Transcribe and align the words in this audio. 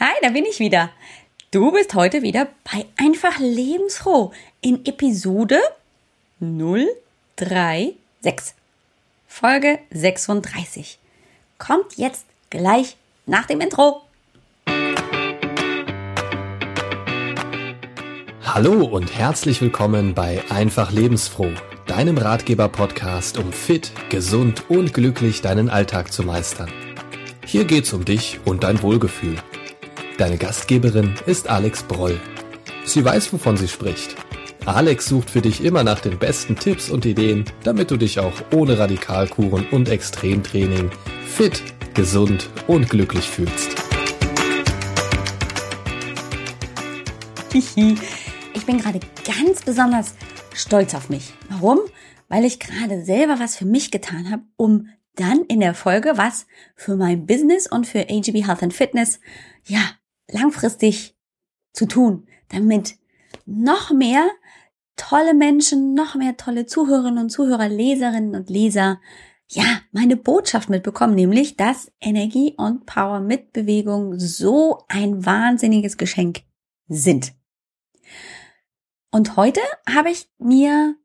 Hi, 0.00 0.12
da 0.22 0.28
bin 0.28 0.44
ich 0.44 0.60
wieder. 0.60 0.90
Du 1.50 1.72
bist 1.72 1.92
heute 1.94 2.22
wieder 2.22 2.46
bei 2.62 2.86
Einfach 2.96 3.40
Lebensfroh 3.40 4.30
in 4.60 4.86
Episode 4.86 5.58
036. 6.38 8.54
Folge 9.26 9.80
36. 9.90 11.00
Kommt 11.58 11.96
jetzt 11.96 12.26
gleich 12.48 12.96
nach 13.26 13.46
dem 13.46 13.60
Intro. 13.60 14.02
Hallo 18.44 18.84
und 18.84 19.18
herzlich 19.18 19.60
willkommen 19.60 20.14
bei 20.14 20.44
Einfach 20.48 20.92
Lebensfroh, 20.92 21.50
deinem 21.88 22.18
Ratgeber-Podcast, 22.18 23.38
um 23.38 23.52
fit, 23.52 23.90
gesund 24.10 24.70
und 24.70 24.94
glücklich 24.94 25.42
deinen 25.42 25.68
Alltag 25.68 26.12
zu 26.12 26.22
meistern. 26.22 26.70
Hier 27.44 27.64
geht's 27.64 27.92
um 27.92 28.04
dich 28.04 28.38
und 28.44 28.62
dein 28.62 28.80
Wohlgefühl. 28.82 29.38
Deine 30.18 30.36
Gastgeberin 30.36 31.14
ist 31.26 31.48
Alex 31.48 31.84
Broll. 31.84 32.20
Sie 32.84 33.04
weiß, 33.04 33.32
wovon 33.32 33.56
sie 33.56 33.68
spricht. 33.68 34.16
Alex 34.66 35.06
sucht 35.06 35.30
für 35.30 35.40
dich 35.40 35.62
immer 35.62 35.84
nach 35.84 36.00
den 36.00 36.18
besten 36.18 36.56
Tipps 36.56 36.90
und 36.90 37.06
Ideen, 37.06 37.44
damit 37.62 37.92
du 37.92 37.96
dich 37.96 38.18
auch 38.18 38.32
ohne 38.52 38.80
Radikalkuren 38.80 39.68
und 39.70 39.88
Extremtraining 39.88 40.90
fit, 41.24 41.62
gesund 41.94 42.50
und 42.66 42.90
glücklich 42.90 43.28
fühlst. 43.28 43.76
Ich 47.54 48.66
bin 48.66 48.78
gerade 48.78 48.98
ganz 49.24 49.62
besonders 49.62 50.16
stolz 50.52 50.96
auf 50.96 51.10
mich. 51.10 51.32
Warum? 51.48 51.78
Weil 52.28 52.44
ich 52.44 52.58
gerade 52.58 53.04
selber 53.04 53.38
was 53.38 53.54
für 53.56 53.66
mich 53.66 53.92
getan 53.92 54.32
habe, 54.32 54.42
um 54.56 54.88
dann 55.14 55.44
in 55.44 55.60
der 55.60 55.74
Folge 55.74 56.14
was 56.16 56.48
für 56.74 56.96
mein 56.96 57.24
Business 57.24 57.68
und 57.70 57.86
für 57.86 58.00
AGB 58.10 58.44
Health 58.44 58.64
and 58.64 58.74
Fitness, 58.74 59.20
ja, 59.64 59.80
langfristig 60.30 61.16
zu 61.72 61.86
tun, 61.86 62.26
damit 62.48 62.96
noch 63.46 63.90
mehr 63.90 64.28
tolle 64.96 65.34
Menschen, 65.34 65.94
noch 65.94 66.14
mehr 66.14 66.36
tolle 66.36 66.66
Zuhörerinnen 66.66 67.24
und 67.24 67.30
Zuhörer, 67.30 67.68
Leserinnen 67.68 68.34
und 68.34 68.50
Leser, 68.50 69.00
ja, 69.50 69.80
meine 69.92 70.16
Botschaft 70.16 70.68
mitbekommen, 70.68 71.14
nämlich, 71.14 71.56
dass 71.56 71.90
Energie 72.00 72.54
und 72.58 72.84
Power 72.84 73.20
mit 73.20 73.52
Bewegung 73.52 74.18
so 74.18 74.84
ein 74.88 75.24
wahnsinniges 75.24 75.96
Geschenk 75.96 76.42
sind. 76.88 77.32
Und 79.10 79.36
heute 79.36 79.60
habe 79.88 80.10
ich 80.10 80.28
mir 80.38 80.96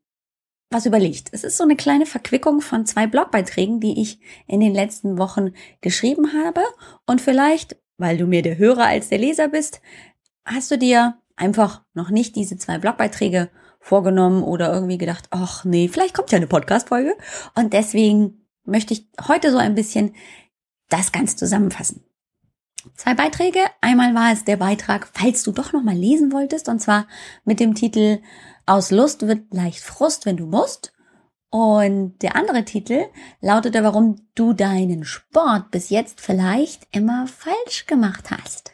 was 0.70 0.84
überlegt. 0.86 1.28
Es 1.32 1.44
ist 1.44 1.56
so 1.56 1.64
eine 1.64 1.76
kleine 1.76 2.04
Verquickung 2.04 2.60
von 2.60 2.84
zwei 2.84 3.06
Blogbeiträgen, 3.06 3.80
die 3.80 4.00
ich 4.02 4.18
in 4.46 4.60
den 4.60 4.74
letzten 4.74 5.16
Wochen 5.16 5.52
geschrieben 5.80 6.34
habe. 6.34 6.62
Und 7.06 7.20
vielleicht, 7.20 7.76
weil 7.98 8.16
du 8.16 8.26
mir 8.26 8.42
der 8.42 8.58
Hörer 8.58 8.86
als 8.86 9.08
der 9.08 9.18
Leser 9.18 9.48
bist, 9.48 9.80
hast 10.44 10.70
du 10.70 10.78
dir 10.78 11.18
einfach 11.36 11.82
noch 11.94 12.10
nicht 12.10 12.36
diese 12.36 12.56
zwei 12.56 12.78
Blogbeiträge 12.78 13.50
vorgenommen 13.80 14.42
oder 14.42 14.72
irgendwie 14.72 14.98
gedacht, 14.98 15.26
ach 15.30 15.64
nee, 15.64 15.88
vielleicht 15.88 16.14
kommt 16.14 16.30
ja 16.32 16.36
eine 16.36 16.46
Podcast-Folge. 16.46 17.14
Und 17.54 17.72
deswegen 17.72 18.46
möchte 18.64 18.94
ich 18.94 19.08
heute 19.28 19.50
so 19.50 19.58
ein 19.58 19.74
bisschen 19.74 20.14
das 20.88 21.12
ganz 21.12 21.36
zusammenfassen. 21.36 22.02
Zwei 22.94 23.14
Beiträge. 23.14 23.60
Einmal 23.80 24.14
war 24.14 24.32
es 24.32 24.44
der 24.44 24.56
Beitrag, 24.56 25.08
falls 25.12 25.42
du 25.42 25.52
doch 25.52 25.72
noch 25.72 25.82
mal 25.82 25.94
lesen 25.94 26.32
wolltest, 26.32 26.68
und 26.68 26.80
zwar 26.80 27.06
mit 27.44 27.60
dem 27.60 27.74
Titel 27.74 28.20
aus 28.66 28.90
Lust 28.90 29.26
wird 29.26 29.52
leicht 29.52 29.80
Frust, 29.80 30.26
wenn 30.26 30.36
du 30.36 30.46
musst. 30.46 30.93
Und 31.54 32.20
der 32.22 32.34
andere 32.34 32.64
Titel 32.64 33.04
lautete, 33.40 33.84
warum 33.84 34.16
du 34.34 34.54
deinen 34.54 35.04
Sport 35.04 35.70
bis 35.70 35.88
jetzt 35.88 36.20
vielleicht 36.20 36.88
immer 36.90 37.28
falsch 37.28 37.86
gemacht 37.86 38.32
hast. 38.32 38.72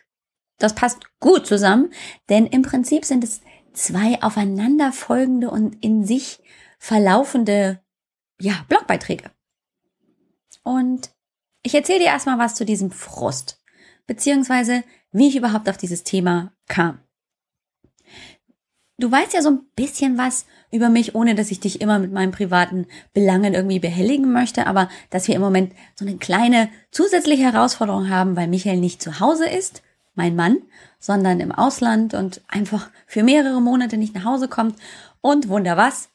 Das 0.57 0.75
passt 0.75 1.03
gut 1.21 1.47
zusammen, 1.47 1.93
denn 2.31 2.47
im 2.47 2.63
Prinzip 2.63 3.05
sind 3.05 3.23
es 3.23 3.43
zwei 3.75 4.23
aufeinanderfolgende 4.23 5.51
und 5.51 5.85
in 5.85 6.07
sich 6.07 6.43
verlaufende, 6.79 7.83
ja, 8.41 8.65
Blogbeiträge. 8.71 9.31
Und 10.63 11.11
ich 11.63 11.75
erzähle 11.75 11.99
dir 11.99 12.07
erstmal 12.07 12.39
was 12.39 12.55
zu 12.55 12.65
diesem 12.65 12.91
Frust, 12.91 13.61
beziehungsweise 14.07 14.85
wie 15.13 15.29
ich 15.29 15.37
überhaupt 15.37 15.69
auf 15.69 15.77
dieses 15.77 16.03
Thema 16.03 16.55
kam. 16.67 17.01
Du 19.01 19.11
weißt 19.11 19.33
ja 19.33 19.41
so 19.41 19.49
ein 19.49 19.61
bisschen 19.77 20.19
was 20.19 20.45
über 20.71 20.91
mich, 20.91 21.15
ohne 21.15 21.35
dass 21.35 21.51
ich 21.51 21.59
dich 21.59 21.81
immer 21.81 21.99
mit 21.99 22.13
meinen 22.13 22.33
privaten 22.33 22.87
Belangen 23.15 23.55
irgendwie 23.55 23.79
behelligen 23.79 24.31
möchte, 24.31 24.67
aber 24.67 24.91
dass 25.09 25.27
wir 25.27 25.35
im 25.35 25.41
Moment 25.41 25.73
so 25.95 26.05
eine 26.05 26.19
kleine 26.19 26.69
zusätzliche 26.91 27.45
Herausforderung 27.45 28.11
haben, 28.11 28.37
weil 28.37 28.47
Michael 28.47 28.77
nicht 28.77 29.01
zu 29.01 29.19
Hause 29.19 29.49
ist, 29.49 29.83
mein 30.15 30.37
Mann, 30.37 30.59
sondern 30.99 31.41
im 31.41 31.51
Ausland 31.51 32.13
und 32.13 32.43
einfach 32.47 32.91
für 33.07 33.23
mehrere 33.23 33.63
Monate 33.63 33.97
nicht 33.97 34.15
nach 34.15 34.25
Hause 34.25 34.49
kommt. 34.49 34.77
Und 35.23 35.49
wunder 35.49 35.79
was? 35.79 36.11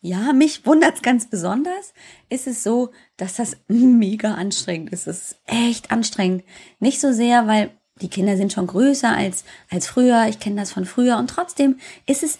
Ja, 0.00 0.32
mich 0.32 0.64
wundert's 0.64 1.02
ganz 1.02 1.28
besonders. 1.28 1.92
Ist 2.30 2.46
es 2.46 2.62
so, 2.62 2.90
dass 3.18 3.34
das 3.34 3.58
mega 3.68 4.32
anstrengend 4.32 4.94
ist. 4.94 5.06
Es 5.06 5.32
ist 5.32 5.40
echt 5.44 5.90
anstrengend. 5.90 6.42
Nicht 6.78 7.02
so 7.02 7.12
sehr, 7.12 7.46
weil 7.46 7.70
die 8.00 8.08
Kinder 8.08 8.36
sind 8.36 8.52
schon 8.52 8.66
größer 8.66 9.14
als, 9.14 9.44
als 9.70 9.86
früher. 9.86 10.26
Ich 10.28 10.40
kenne 10.40 10.56
das 10.56 10.72
von 10.72 10.84
früher. 10.84 11.18
Und 11.18 11.28
trotzdem 11.28 11.78
ist 12.06 12.22
es 12.22 12.38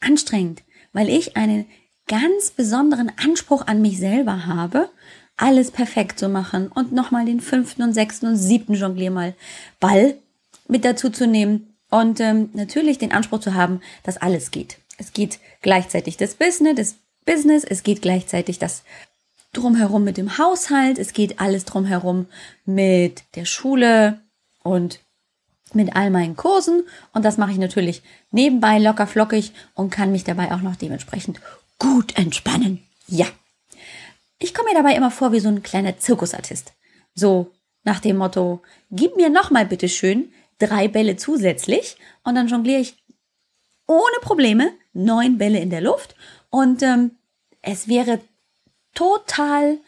anstrengend, 0.00 0.62
weil 0.92 1.08
ich 1.08 1.36
einen 1.36 1.66
ganz 2.06 2.50
besonderen 2.50 3.12
Anspruch 3.22 3.66
an 3.66 3.82
mich 3.82 3.98
selber 3.98 4.46
habe, 4.46 4.90
alles 5.36 5.70
perfekt 5.70 6.18
zu 6.18 6.28
machen 6.28 6.68
und 6.68 6.92
nochmal 6.92 7.24
den 7.24 7.40
fünften 7.40 7.82
und 7.82 7.94
sechsten 7.94 8.26
und 8.26 8.36
siebten 8.36 8.74
Jonglier 8.74 9.10
mal 9.10 9.34
Ball 9.78 10.16
mit 10.68 10.84
dazu 10.84 11.10
zu 11.10 11.26
nehmen 11.26 11.74
und 11.88 12.20
ähm, 12.20 12.50
natürlich 12.52 12.98
den 12.98 13.12
Anspruch 13.12 13.40
zu 13.40 13.54
haben, 13.54 13.80
dass 14.02 14.16
alles 14.16 14.50
geht. 14.50 14.78
Es 14.98 15.12
geht 15.12 15.38
gleichzeitig 15.62 16.16
das 16.16 16.34
Business, 16.34 16.76
das 16.76 16.94
Business, 17.24 17.64
es 17.64 17.82
geht 17.82 18.02
gleichzeitig 18.02 18.58
das 18.58 18.82
drumherum 19.52 20.04
mit 20.04 20.16
dem 20.16 20.38
Haushalt, 20.38 20.98
es 20.98 21.12
geht 21.12 21.40
alles 21.40 21.64
drumherum 21.64 22.26
mit 22.64 23.22
der 23.34 23.44
Schule, 23.44 24.20
und 24.62 25.00
mit 25.72 25.94
all 25.94 26.10
meinen 26.10 26.36
Kursen 26.36 26.82
und 27.12 27.24
das 27.24 27.38
mache 27.38 27.52
ich 27.52 27.58
natürlich 27.58 28.02
nebenbei 28.30 28.78
locker 28.78 29.06
flockig 29.06 29.52
und 29.74 29.90
kann 29.90 30.12
mich 30.12 30.24
dabei 30.24 30.52
auch 30.52 30.62
noch 30.62 30.76
dementsprechend 30.76 31.40
gut 31.78 32.16
entspannen. 32.18 32.82
Ja. 33.06 33.26
Ich 34.38 34.54
komme 34.54 34.70
mir 34.70 34.76
dabei 34.76 34.94
immer 34.94 35.10
vor 35.10 35.32
wie 35.32 35.40
so 35.40 35.48
ein 35.48 35.62
kleiner 35.62 35.98
Zirkusartist. 35.98 36.72
So 37.14 37.52
nach 37.84 38.00
dem 38.00 38.16
Motto, 38.16 38.62
gib 38.90 39.16
mir 39.16 39.30
nochmal 39.30 39.66
bitte 39.66 39.88
schön 39.88 40.32
drei 40.58 40.88
Bälle 40.88 41.16
zusätzlich 41.16 41.96
und 42.24 42.34
dann 42.34 42.48
jongliere 42.48 42.80
ich 42.80 42.96
ohne 43.86 44.20
Probleme 44.20 44.72
neun 44.92 45.38
Bälle 45.38 45.58
in 45.58 45.70
der 45.70 45.80
Luft 45.80 46.14
und 46.50 46.82
ähm, 46.82 47.12
es 47.62 47.88
wäre 47.88 48.20
total 48.94 49.78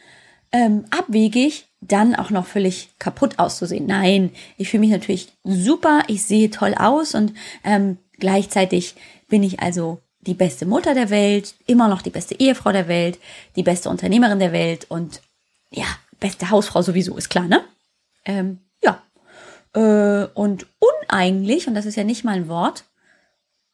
ähm, 0.53 0.85
abwegig, 0.91 1.67
dann 1.81 2.15
auch 2.15 2.31
noch 2.31 2.47
völlig 2.47 2.91
kaputt 2.99 3.39
auszusehen. 3.39 3.87
Nein, 3.87 4.31
ich 4.57 4.71
fühle 4.71 4.83
mich 4.83 4.91
natürlich 4.91 5.33
super, 5.43 6.05
ich 6.07 6.25
sehe 6.25 6.51
toll 6.51 6.75
aus 6.79 7.15
und 7.15 7.35
ähm, 7.65 7.99
gleichzeitig 8.19 8.95
bin 9.29 9.43
ich 9.43 9.61
also 9.61 10.01
die 10.21 10.35
beste 10.35 10.67
Mutter 10.67 10.95
der 10.95 11.11
Welt, 11.11 11.55
immer 11.67 11.89
noch 11.89 12.03
die 12.03 12.11
beste 12.11 12.39
Ehefrau 12.39 12.71
der 12.71 12.87
Welt, 12.87 13.19
die 13.57 13.65
beste 13.65 13.89
Unternehmerin 13.89 14.39
der 14.39 14.53
Welt 14.53 14.87
und 14.89 15.21
ja, 15.71 15.87
beste 16.21 16.51
Hausfrau 16.51 16.83
sowieso, 16.83 17.17
ist 17.17 17.31
klar, 17.31 17.49
ne? 17.49 17.65
Ähm, 18.25 18.61
ja. 18.83 19.03
Äh, 19.75 20.29
und 20.35 20.67
uneigentlich, 20.79 21.67
und 21.67 21.75
das 21.75 21.87
ist 21.87 21.97
ja 21.97 22.05
nicht 22.05 22.25
mal 22.25 22.37
ein 22.37 22.49
Wort, 22.49 22.85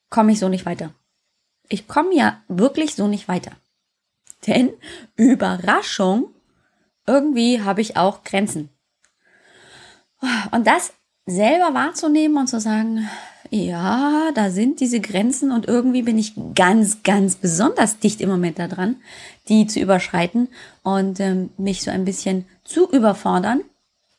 komme 0.09 0.33
ich 0.33 0.39
so 0.39 0.49
nicht 0.49 0.65
weiter. 0.65 0.95
Ich 1.69 1.87
komme 1.87 2.15
ja 2.15 2.43
wirklich 2.49 2.95
so 2.95 3.09
nicht 3.09 3.29
weiter. 3.29 3.53
Denn 4.47 4.71
Überraschung, 5.17 6.33
irgendwie 7.09 7.63
habe 7.63 7.81
ich 7.81 7.97
auch 7.97 8.23
Grenzen. 8.23 8.69
Und 10.53 10.67
das 10.67 10.93
selber 11.27 11.75
wahrzunehmen 11.75 12.39
und 12.39 12.47
zu 12.47 12.61
sagen, 12.61 13.09
ja, 13.51 14.31
da 14.35 14.51
sind 14.51 14.81
diese 14.81 15.01
Grenzen 15.01 15.53
und 15.53 15.67
irgendwie 15.67 16.03
bin 16.03 16.19
ich 16.19 16.35
ganz, 16.55 17.03
ganz 17.03 17.37
besonders 17.37 17.99
dicht 17.99 18.21
im 18.21 18.29
Moment 18.29 18.59
da 18.59 18.69
dran, 18.69 18.97
die 19.49 19.67
zu 19.67 19.81
überschreiten 19.81 20.49
und 20.83 21.21
ähm, 21.21 21.51
mich 21.57 21.83
so 21.83 21.91
ein 21.91 22.05
bisschen 22.05 22.45
zu 22.65 22.91
überfordern. 22.91 23.63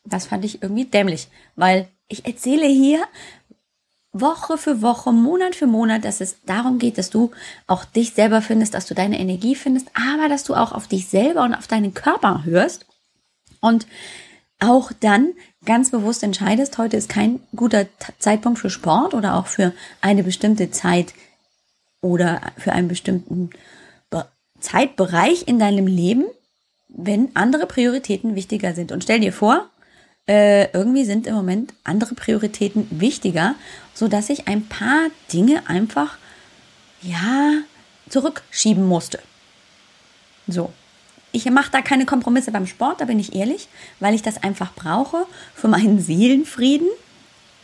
Das 0.04 0.26
fand 0.26 0.44
ich 0.44 0.62
irgendwie 0.62 0.84
dämlich, 0.84 1.28
weil 1.54 1.88
ich 2.08 2.26
erzähle 2.26 2.66
hier 2.66 3.04
Woche 4.12 4.58
für 4.58 4.82
Woche, 4.82 5.12
Monat 5.12 5.54
für 5.54 5.66
Monat, 5.66 6.04
dass 6.04 6.20
es 6.20 6.36
darum 6.44 6.78
geht, 6.78 6.98
dass 6.98 7.10
du 7.10 7.30
auch 7.66 7.84
dich 7.84 8.12
selber 8.12 8.42
findest, 8.42 8.74
dass 8.74 8.86
du 8.86 8.94
deine 8.94 9.20
Energie 9.20 9.54
findest, 9.54 9.88
aber 9.94 10.28
dass 10.28 10.44
du 10.44 10.54
auch 10.54 10.72
auf 10.72 10.88
dich 10.88 11.08
selber 11.08 11.44
und 11.44 11.54
auf 11.54 11.68
deinen 11.68 11.94
Körper 11.94 12.44
hörst 12.44 12.86
und 13.60 13.86
auch 14.58 14.92
dann 14.98 15.32
ganz 15.64 15.90
bewusst 15.90 16.22
entscheidest, 16.22 16.76
heute 16.76 16.96
ist 16.96 17.08
kein 17.08 17.40
guter 17.54 17.86
Zeitpunkt 18.18 18.58
für 18.58 18.70
Sport 18.70 19.14
oder 19.14 19.36
auch 19.36 19.46
für 19.46 19.72
eine 20.00 20.22
bestimmte 20.22 20.70
Zeit 20.70 21.14
oder 22.02 22.40
für 22.58 22.72
einen 22.72 22.88
bestimmten 22.88 23.50
Zeitbereich 24.60 25.48
in 25.48 25.58
deinem 25.58 25.86
Leben, 25.86 26.26
wenn 26.88 27.34
andere 27.34 27.66
Prioritäten 27.66 28.34
wichtiger 28.34 28.74
sind. 28.74 28.92
Und 28.92 29.02
stell 29.02 29.20
dir 29.20 29.32
vor, 29.32 29.68
äh, 30.30 30.70
irgendwie 30.72 31.04
sind 31.04 31.26
im 31.26 31.34
Moment 31.34 31.74
andere 31.82 32.14
Prioritäten 32.14 32.86
wichtiger, 32.90 33.56
so 33.94 34.06
dass 34.06 34.30
ich 34.30 34.46
ein 34.46 34.66
paar 34.66 35.08
Dinge 35.32 35.68
einfach 35.68 36.18
ja 37.02 37.62
zurückschieben 38.08 38.86
musste. 38.86 39.18
So. 40.46 40.72
Ich 41.32 41.50
mache 41.50 41.72
da 41.72 41.82
keine 41.82 42.06
Kompromisse 42.06 42.52
beim 42.52 42.68
Sport, 42.68 43.00
da 43.00 43.06
bin 43.06 43.18
ich 43.18 43.34
ehrlich, 43.34 43.66
weil 43.98 44.14
ich 44.14 44.22
das 44.22 44.40
einfach 44.42 44.72
brauche 44.74 45.26
für 45.54 45.66
meinen 45.66 46.00
Seelenfrieden, 46.00 46.88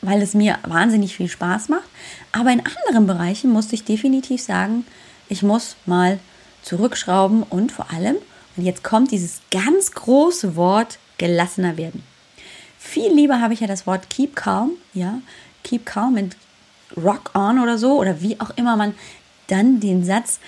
weil 0.03 0.21
es 0.21 0.35
mir 0.35 0.59
wahnsinnig 0.67 1.15
viel 1.17 1.29
Spaß 1.29 1.69
macht. 1.69 1.89
Aber 2.33 2.51
in 2.51 2.65
anderen 2.67 3.07
Bereichen 3.07 3.51
musste 3.51 3.77
ich 3.77 3.85
definitiv 3.85 4.43
sagen, 4.43 4.85
ich 5.29 5.45
muss 5.45 5.77
mal 5.87 6.19
zurückschrauben 6.63 7.45
und 7.45 7.71
vor 7.71 7.93
allem, 7.93 8.17
und 8.57 8.65
jetzt 8.65 8.83
kommt 8.83 9.13
dieses 9.13 9.41
ganz 9.53 9.93
große 9.93 10.57
Wort, 10.57 10.99
gelassener 11.19 11.77
werden. 11.77 12.03
Viel 12.87 13.13
lieber 13.13 13.41
habe 13.41 13.53
ich 13.53 13.61
ja 13.61 13.67
das 13.67 13.85
Wort 13.87 14.09
keep 14.09 14.37
calm, 14.37 14.71
ja, 14.95 15.21
keep 15.65 15.85
calm 15.85 16.15
mit 16.15 16.37
rock 16.97 17.33
on 17.35 17.59
oder 17.59 17.79
so 17.79 17.99
oder 17.99 18.23
wie 18.23 18.41
auch 18.41 18.51
immer 18.51 18.77
man 18.77 18.95
dann 19.49 19.81
den 19.81 20.05
Satz 20.05 20.39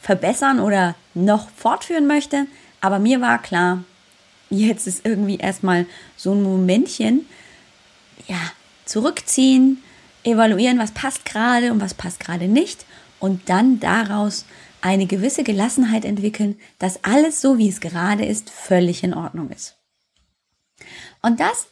verbessern 0.00 0.58
oder 0.58 0.94
noch 1.12 1.50
fortführen 1.50 2.06
möchte. 2.06 2.46
Aber 2.80 2.98
mir 2.98 3.20
war 3.20 3.42
klar, 3.42 3.84
jetzt 4.48 4.86
ist 4.86 5.04
irgendwie 5.04 5.36
erstmal 5.36 5.84
so 6.16 6.32
ein 6.32 6.42
Momentchen, 6.42 7.26
ja, 8.26 8.40
zurückziehen, 8.86 9.82
evaluieren, 10.24 10.78
was 10.78 10.92
passt 10.92 11.26
gerade 11.26 11.72
und 11.72 11.80
was 11.82 11.92
passt 11.92 12.20
gerade 12.20 12.48
nicht 12.48 12.86
und 13.18 13.50
dann 13.50 13.80
daraus 13.80 14.46
eine 14.80 15.04
gewisse 15.04 15.44
Gelassenheit 15.44 16.06
entwickeln, 16.06 16.58
dass 16.78 17.04
alles 17.04 17.42
so, 17.42 17.58
wie 17.58 17.68
es 17.68 17.80
gerade 17.80 18.24
ist, 18.24 18.48
völlig 18.48 19.04
in 19.04 19.12
Ordnung 19.12 19.50
ist. 19.50 19.76
Und 21.22 21.40
das 21.40 21.68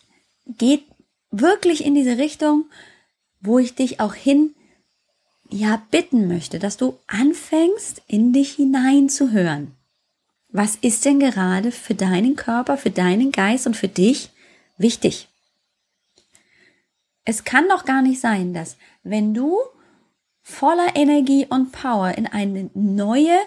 geht 0.46 0.84
wirklich 1.30 1.84
in 1.84 1.94
diese 1.94 2.18
Richtung, 2.18 2.66
wo 3.40 3.58
ich 3.58 3.74
dich 3.74 4.00
auch 4.00 4.14
hin 4.14 4.54
ja 5.50 5.82
bitten 5.90 6.28
möchte, 6.28 6.58
dass 6.58 6.76
du 6.76 6.98
anfängst, 7.06 8.02
in 8.06 8.32
dich 8.32 8.52
hineinzuhören. 8.52 9.74
Was 10.50 10.76
ist 10.76 11.04
denn 11.04 11.20
gerade 11.20 11.72
für 11.72 11.94
deinen 11.94 12.36
Körper, 12.36 12.76
für 12.76 12.90
deinen 12.90 13.32
Geist 13.32 13.66
und 13.66 13.76
für 13.76 13.88
dich 13.88 14.30
wichtig? 14.78 15.28
Es 17.24 17.44
kann 17.44 17.68
doch 17.68 17.84
gar 17.84 18.00
nicht 18.00 18.20
sein, 18.20 18.54
dass 18.54 18.76
wenn 19.02 19.34
du 19.34 19.58
voller 20.42 20.96
Energie 20.96 21.46
und 21.46 21.72
Power 21.72 22.16
in 22.16 22.26
eine 22.26 22.70
neue, 22.72 23.38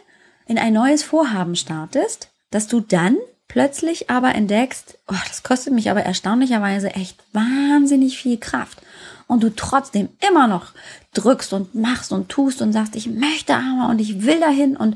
in 0.46 0.60
ein 0.60 0.74
neues 0.74 1.02
Vorhaben 1.02 1.56
startest, 1.56 2.30
dass 2.52 2.68
du 2.68 2.80
dann 2.80 3.18
plötzlich 3.52 4.10
aber 4.10 4.34
entdeckst, 4.34 4.98
oh, 5.10 5.16
das 5.28 5.44
kostet 5.44 5.74
mich 5.74 5.92
aber 5.92 6.04
erstaunlicherweise 6.04 6.92
echt 6.92 7.22
wahnsinnig 7.34 8.18
viel 8.18 8.38
Kraft 8.38 8.82
und 9.28 9.44
du 9.44 9.54
trotzdem 9.54 10.08
immer 10.26 10.48
noch 10.48 10.68
drückst 11.14 11.52
und 11.52 11.76
machst 11.76 12.14
und 12.14 12.30
tust 12.30 12.62
und 12.62 12.72
sagst, 12.72 12.96
ich 12.96 13.08
möchte 13.08 13.54
aber 13.56 13.90
und 13.90 14.00
ich 14.00 14.24
will 14.24 14.40
dahin 14.40 14.78
und 14.78 14.96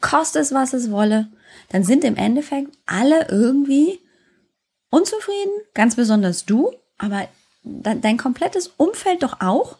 kostet 0.00 0.40
es, 0.40 0.52
was 0.52 0.72
es 0.72 0.90
wolle, 0.90 1.28
dann 1.68 1.84
sind 1.84 2.04
im 2.04 2.16
Endeffekt 2.16 2.70
alle 2.86 3.28
irgendwie 3.28 4.00
unzufrieden, 4.88 5.52
ganz 5.74 5.96
besonders 5.96 6.46
du, 6.46 6.72
aber 6.96 7.28
dein 7.64 8.16
komplettes 8.16 8.68
Umfeld 8.78 9.22
doch 9.22 9.42
auch. 9.42 9.76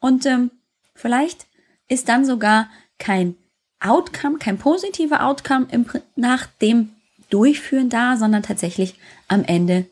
Und 0.00 0.26
ähm, 0.26 0.50
vielleicht 0.96 1.46
ist 1.86 2.08
dann 2.08 2.24
sogar 2.24 2.68
kein 2.98 3.36
Outcome, 3.78 4.38
kein 4.38 4.58
positiver 4.58 5.24
Outcome 5.24 5.68
im, 5.70 5.86
nach 6.16 6.46
dem 6.60 6.96
Durchführen 7.32 7.88
da, 7.88 8.16
sondern 8.16 8.42
tatsächlich 8.42 8.94
am 9.28 9.44
Ende 9.44 9.86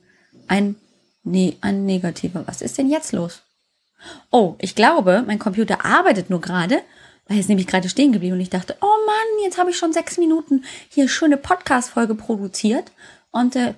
ein 0.48 0.76
Nee, 1.22 1.56
ein 1.60 1.84
negativer. 1.84 2.46
Was 2.46 2.62
ist 2.62 2.78
denn 2.78 2.88
jetzt 2.88 3.12
los? 3.12 3.42
Oh, 4.30 4.54
ich 4.58 4.74
glaube, 4.74 5.22
mein 5.26 5.38
Computer 5.38 5.84
arbeitet 5.84 6.30
nur 6.30 6.40
gerade, 6.40 6.76
weil 7.26 7.36
er 7.36 7.40
ist 7.40 7.48
nämlich 7.48 7.66
gerade 7.66 7.88
stehen 7.88 8.12
geblieben 8.12 8.34
und 8.34 8.40
ich 8.40 8.50
dachte, 8.50 8.76
oh 8.80 9.06
Mann, 9.06 9.44
jetzt 9.44 9.58
habe 9.58 9.70
ich 9.70 9.76
schon 9.76 9.92
sechs 9.92 10.16
Minuten 10.16 10.64
hier 10.88 11.08
schöne 11.08 11.36
Podcast-Folge 11.36 12.14
produziert 12.14 12.90
und 13.30 13.56
äh, 13.56 13.74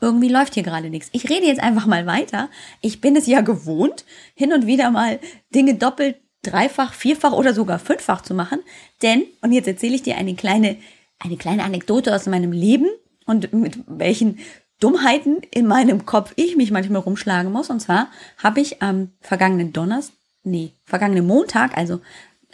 irgendwie 0.00 0.28
läuft 0.28 0.54
hier 0.54 0.62
gerade 0.62 0.88
nichts. 0.88 1.10
Ich 1.12 1.28
rede 1.28 1.46
jetzt 1.46 1.60
einfach 1.60 1.86
mal 1.86 2.06
weiter. 2.06 2.48
Ich 2.80 3.00
bin 3.00 3.14
es 3.14 3.26
ja 3.26 3.42
gewohnt, 3.42 4.04
hin 4.34 4.52
und 4.52 4.66
wieder 4.66 4.90
mal 4.90 5.18
Dinge 5.54 5.74
doppelt, 5.74 6.16
dreifach, 6.42 6.94
vierfach 6.94 7.32
oder 7.32 7.52
sogar 7.52 7.78
fünffach 7.78 8.22
zu 8.22 8.32
machen. 8.32 8.60
Denn, 9.02 9.24
und 9.42 9.52
jetzt 9.52 9.68
erzähle 9.68 9.94
ich 9.94 10.02
dir 10.02 10.16
eine 10.16 10.34
kleine, 10.34 10.76
eine 11.18 11.36
kleine 11.36 11.64
Anekdote 11.64 12.14
aus 12.14 12.26
meinem 12.26 12.52
Leben 12.52 12.88
und 13.26 13.52
mit 13.52 13.78
welchen 13.86 14.38
Dummheiten 14.80 15.38
in 15.50 15.66
meinem 15.66 16.06
Kopf 16.06 16.32
ich 16.36 16.56
mich 16.56 16.70
manchmal 16.70 17.02
rumschlagen 17.02 17.52
muss. 17.52 17.70
Und 17.70 17.80
zwar 17.80 18.08
habe 18.42 18.60
ich 18.60 18.80
am 18.82 19.10
vergangenen 19.20 19.72
Donnerstag, 19.72 20.14
nee, 20.44 20.72
vergangenen 20.84 21.26
Montag, 21.26 21.76
also 21.76 22.00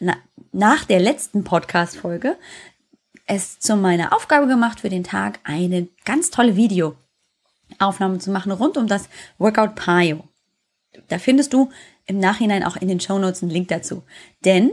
na, 0.00 0.16
nach 0.52 0.84
der 0.84 1.00
letzten 1.00 1.44
Podcast-Folge, 1.44 2.36
es 3.26 3.58
zu 3.58 3.76
meiner 3.76 4.14
Aufgabe 4.14 4.46
gemacht 4.46 4.80
für 4.80 4.88
den 4.88 5.04
Tag, 5.04 5.40
eine 5.44 5.88
ganz 6.04 6.30
tolle 6.30 6.56
Videoaufnahme 6.56 8.18
zu 8.18 8.30
machen 8.30 8.52
rund 8.52 8.76
um 8.76 8.86
das 8.86 9.08
Workout 9.38 9.74
Pio. 9.74 10.24
Da 11.08 11.18
findest 11.18 11.52
du 11.52 11.70
im 12.06 12.18
Nachhinein 12.18 12.64
auch 12.64 12.76
in 12.76 12.88
den 12.88 13.00
Show 13.00 13.18
Notes 13.18 13.42
einen 13.42 13.50
Link 13.50 13.68
dazu. 13.68 14.02
Denn 14.44 14.72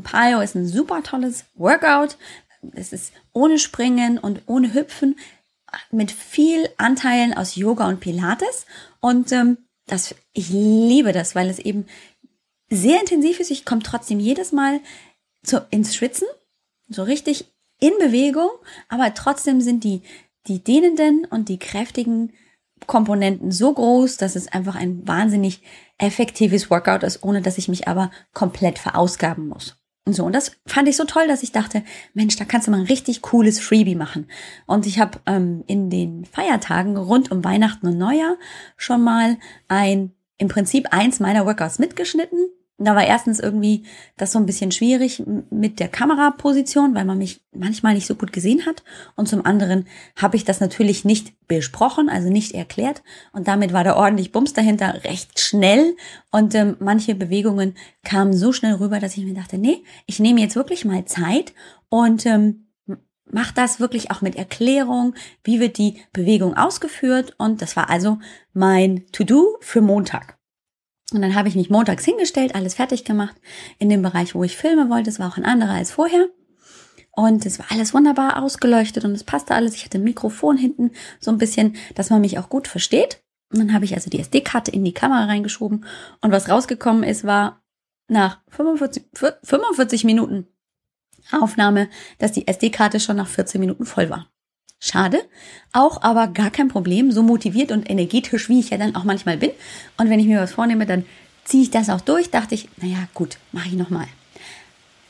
Pio 0.00 0.40
ist 0.40 0.54
ein 0.54 0.66
super 0.66 1.02
tolles 1.02 1.44
Workout. 1.54 2.16
Es 2.74 2.92
ist 2.92 3.12
ohne 3.32 3.58
Springen 3.58 4.18
und 4.18 4.42
ohne 4.46 4.72
Hüpfen 4.72 5.16
mit 5.90 6.12
viel 6.12 6.68
Anteilen 6.76 7.34
aus 7.34 7.56
Yoga 7.56 7.88
und 7.88 8.00
Pilates. 8.00 8.66
Und 9.00 9.32
ähm, 9.32 9.58
das, 9.86 10.14
ich 10.32 10.50
liebe 10.50 11.12
das, 11.12 11.34
weil 11.34 11.48
es 11.48 11.58
eben 11.58 11.86
sehr 12.70 13.00
intensiv 13.00 13.40
ist. 13.40 13.50
Ich 13.50 13.64
komme 13.64 13.82
trotzdem 13.82 14.20
jedes 14.20 14.52
Mal 14.52 14.80
zu, 15.42 15.66
ins 15.70 15.94
Schwitzen, 15.94 16.28
so 16.88 17.02
richtig 17.02 17.52
in 17.80 17.92
Bewegung, 17.98 18.50
aber 18.88 19.12
trotzdem 19.14 19.60
sind 19.60 19.82
die, 19.84 20.02
die 20.46 20.62
dehnenden 20.62 21.24
und 21.24 21.48
die 21.48 21.58
kräftigen 21.58 22.32
Komponenten 22.86 23.50
so 23.50 23.72
groß, 23.72 24.16
dass 24.16 24.36
es 24.36 24.48
einfach 24.48 24.76
ein 24.76 25.06
wahnsinnig 25.06 25.62
effektives 25.98 26.70
Workout 26.70 27.02
ist, 27.02 27.22
ohne 27.22 27.42
dass 27.42 27.58
ich 27.58 27.68
mich 27.68 27.88
aber 27.88 28.10
komplett 28.32 28.78
verausgaben 28.78 29.48
muss. 29.48 29.81
So, 30.08 30.24
und 30.24 30.34
das 30.34 30.56
fand 30.66 30.88
ich 30.88 30.96
so 30.96 31.04
toll, 31.04 31.28
dass 31.28 31.44
ich 31.44 31.52
dachte, 31.52 31.84
Mensch, 32.12 32.34
da 32.36 32.44
kannst 32.44 32.66
du 32.66 32.72
mal 32.72 32.80
ein 32.80 32.86
richtig 32.86 33.22
cooles 33.22 33.60
Freebie 33.60 33.94
machen. 33.94 34.26
Und 34.66 34.86
ich 34.86 34.98
habe 34.98 35.20
ähm, 35.26 35.62
in 35.68 35.90
den 35.90 36.24
Feiertagen 36.24 36.96
rund 36.96 37.30
um 37.30 37.44
Weihnachten 37.44 37.86
und 37.86 37.98
Neujahr 37.98 38.36
schon 38.76 39.02
mal 39.04 39.38
ein, 39.68 40.12
im 40.38 40.48
Prinzip 40.48 40.88
eins 40.90 41.20
meiner 41.20 41.46
Workouts 41.46 41.78
mitgeschnitten 41.78 42.48
da 42.84 42.94
war 42.94 43.04
erstens 43.04 43.38
irgendwie 43.38 43.84
das 44.16 44.32
so 44.32 44.38
ein 44.38 44.46
bisschen 44.46 44.72
schwierig 44.72 45.22
mit 45.50 45.78
der 45.80 45.88
Kameraposition, 45.88 46.94
weil 46.94 47.04
man 47.04 47.18
mich 47.18 47.40
manchmal 47.52 47.94
nicht 47.94 48.06
so 48.06 48.14
gut 48.14 48.32
gesehen 48.32 48.66
hat. 48.66 48.82
Und 49.14 49.28
zum 49.28 49.44
anderen 49.44 49.86
habe 50.16 50.36
ich 50.36 50.44
das 50.44 50.60
natürlich 50.60 51.04
nicht 51.04 51.34
besprochen, 51.48 52.08
also 52.08 52.30
nicht 52.30 52.52
erklärt. 52.52 53.02
Und 53.32 53.48
damit 53.48 53.72
war 53.72 53.84
da 53.84 53.96
ordentlich 53.96 54.32
Bums 54.32 54.52
dahinter, 54.52 55.04
recht 55.04 55.38
schnell. 55.38 55.96
Und 56.30 56.54
ähm, 56.54 56.76
manche 56.80 57.14
Bewegungen 57.14 57.74
kamen 58.04 58.32
so 58.32 58.52
schnell 58.52 58.74
rüber, 58.74 59.00
dass 59.00 59.16
ich 59.16 59.24
mir 59.24 59.34
dachte, 59.34 59.58
nee, 59.58 59.84
ich 60.06 60.18
nehme 60.18 60.40
jetzt 60.40 60.56
wirklich 60.56 60.84
mal 60.84 61.04
Zeit 61.04 61.52
und 61.88 62.24
ähm, 62.26 62.66
mach 63.30 63.52
das 63.52 63.80
wirklich 63.80 64.10
auch 64.10 64.20
mit 64.20 64.36
Erklärung, 64.36 65.14
wie 65.44 65.60
wird 65.60 65.78
die 65.78 66.02
Bewegung 66.12 66.56
ausgeführt. 66.56 67.34
Und 67.38 67.62
das 67.62 67.76
war 67.76 67.90
also 67.90 68.18
mein 68.52 69.06
To-Do 69.12 69.56
für 69.60 69.80
Montag. 69.80 70.38
Und 71.12 71.22
dann 71.22 71.34
habe 71.34 71.48
ich 71.48 71.54
mich 71.54 71.70
montags 71.70 72.04
hingestellt, 72.04 72.54
alles 72.54 72.74
fertig 72.74 73.04
gemacht 73.04 73.36
in 73.78 73.88
dem 73.88 74.02
Bereich, 74.02 74.34
wo 74.34 74.44
ich 74.44 74.56
filmen 74.56 74.90
wollte. 74.90 75.10
Es 75.10 75.18
war 75.18 75.28
auch 75.28 75.36
ein 75.36 75.44
anderer 75.44 75.74
als 75.74 75.92
vorher. 75.92 76.28
Und 77.14 77.44
es 77.44 77.58
war 77.58 77.66
alles 77.70 77.92
wunderbar 77.92 78.42
ausgeleuchtet 78.42 79.04
und 79.04 79.12
es 79.12 79.24
passte 79.24 79.54
alles. 79.54 79.74
Ich 79.74 79.84
hatte 79.84 79.98
ein 79.98 80.04
Mikrofon 80.04 80.56
hinten, 80.56 80.92
so 81.20 81.30
ein 81.30 81.38
bisschen, 81.38 81.76
dass 81.94 82.08
man 82.08 82.22
mich 82.22 82.38
auch 82.38 82.48
gut 82.48 82.68
versteht. 82.68 83.22
Und 83.52 83.58
dann 83.58 83.74
habe 83.74 83.84
ich 83.84 83.94
also 83.94 84.08
die 84.08 84.18
SD-Karte 84.18 84.70
in 84.70 84.84
die 84.84 84.94
Kamera 84.94 85.26
reingeschoben. 85.26 85.84
Und 86.22 86.32
was 86.32 86.48
rausgekommen 86.48 87.02
ist, 87.02 87.24
war 87.24 87.62
nach 88.08 88.40
45, 88.48 89.04
45 89.42 90.04
Minuten 90.04 90.46
Aufnahme, 91.30 91.88
dass 92.18 92.32
die 92.32 92.48
SD-Karte 92.48 92.98
schon 92.98 93.16
nach 93.16 93.28
14 93.28 93.60
Minuten 93.60 93.84
voll 93.84 94.10
war. 94.10 94.31
Schade, 94.84 95.22
auch 95.72 96.02
aber 96.02 96.26
gar 96.26 96.50
kein 96.50 96.66
Problem, 96.66 97.12
so 97.12 97.22
motiviert 97.22 97.70
und 97.70 97.88
energetisch, 97.88 98.48
wie 98.48 98.58
ich 98.58 98.70
ja 98.70 98.78
dann 98.78 98.96
auch 98.96 99.04
manchmal 99.04 99.36
bin. 99.36 99.52
Und 99.96 100.10
wenn 100.10 100.18
ich 100.18 100.26
mir 100.26 100.40
was 100.40 100.54
vornehme, 100.54 100.86
dann 100.86 101.04
ziehe 101.44 101.62
ich 101.62 101.70
das 101.70 101.88
auch 101.88 102.00
durch. 102.00 102.30
Dachte 102.30 102.56
ich, 102.56 102.68
naja, 102.78 102.98
gut, 103.14 103.38
mache 103.52 103.68
ich 103.68 103.74
nochmal. 103.74 104.08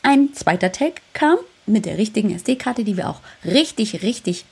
Ein 0.03 0.35
zweiter 0.35 0.73
Tag 0.73 1.01
kam 1.15 1.39
mit 1.65 1.87
der 1.87 1.97
richtigen 1.97 2.35
SD-Karte, 2.35 2.85
die 2.85 2.99
wir 2.99 3.09
auch 3.09 3.21
richtig, 3.47 4.03
richtig 4.03 4.45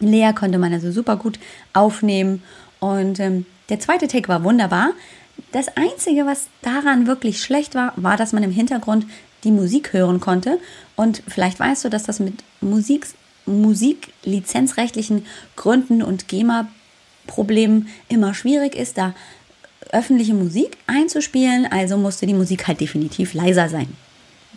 leer 0.00 0.32
konnte 0.32 0.58
man 0.58 0.72
also 0.72 0.90
super 0.90 1.16
gut 1.16 1.38
aufnehmen. 1.72 2.42
Und 2.80 3.20
ähm, 3.20 3.46
der 3.68 3.78
zweite 3.78 4.08
Tag 4.08 4.28
war 4.28 4.42
wunderbar. 4.42 4.90
Das 5.52 5.68
Einzige, 5.76 6.26
was 6.26 6.48
daran 6.62 7.06
wirklich 7.06 7.40
schlecht 7.40 7.76
war, 7.76 7.92
war, 7.94 8.16
dass 8.16 8.32
man 8.32 8.42
im 8.42 8.50
Hintergrund 8.50 9.06
die 9.44 9.52
Musik 9.52 9.92
hören 9.92 10.18
konnte. 10.18 10.58
Und 10.96 11.22
vielleicht 11.28 11.60
weißt 11.60 11.84
du, 11.84 11.88
dass 11.88 12.02
das 12.02 12.18
mit 12.18 12.42
Musik 12.60 13.06
Musiklizenzrechtlichen 13.50 15.26
Gründen 15.56 16.02
und 16.02 16.28
GEMA 16.28 16.68
Sprachproblemen 17.30 17.88
immer 18.08 18.34
schwierig 18.34 18.74
ist, 18.74 18.98
da 18.98 19.14
öffentliche 19.92 20.34
Musik 20.34 20.76
einzuspielen. 20.86 21.66
Also 21.70 21.96
musste 21.96 22.26
die 22.26 22.34
Musik 22.34 22.66
halt 22.66 22.80
definitiv 22.80 23.34
leiser 23.34 23.68
sein. 23.68 23.88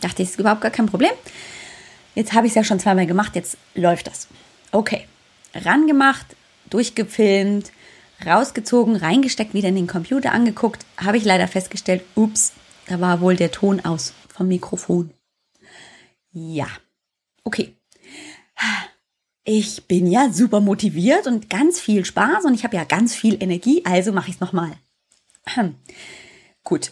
Dachte 0.01 0.23
ich, 0.23 0.29
ist 0.29 0.39
überhaupt 0.39 0.61
gar 0.61 0.71
kein 0.71 0.87
Problem. 0.87 1.11
Jetzt 2.15 2.33
habe 2.33 2.45
ich 2.45 2.51
es 2.51 2.55
ja 2.55 2.63
schon 2.63 2.79
zweimal 2.79 3.07
gemacht, 3.07 3.35
jetzt 3.35 3.57
läuft 3.73 4.07
das. 4.07 4.27
Okay, 4.71 5.07
rangemacht, 5.55 6.25
durchgefilmt, 6.69 7.71
rausgezogen, 8.25 8.95
reingesteckt, 8.95 9.53
wieder 9.53 9.69
in 9.69 9.75
den 9.75 9.87
Computer 9.87 10.31
angeguckt, 10.31 10.85
habe 10.97 11.17
ich 11.17 11.25
leider 11.25 11.47
festgestellt, 11.47 12.03
ups, 12.15 12.53
da 12.87 12.99
war 12.99 13.21
wohl 13.21 13.35
der 13.35 13.51
Ton 13.51 13.83
aus 13.83 14.13
vom 14.27 14.47
Mikrofon. 14.47 15.11
Ja, 16.31 16.67
okay. 17.43 17.73
Ich 19.45 19.87
bin 19.87 20.07
ja 20.07 20.31
super 20.31 20.61
motiviert 20.61 21.27
und 21.27 21.49
ganz 21.49 21.79
viel 21.79 22.05
Spaß 22.05 22.45
und 22.45 22.53
ich 22.53 22.63
habe 22.63 22.77
ja 22.77 22.85
ganz 22.85 23.13
viel 23.13 23.41
Energie, 23.43 23.83
also 23.85 24.13
mache 24.13 24.29
ich 24.29 24.35
es 24.35 24.41
nochmal. 24.41 24.71
Gut. 26.63 26.91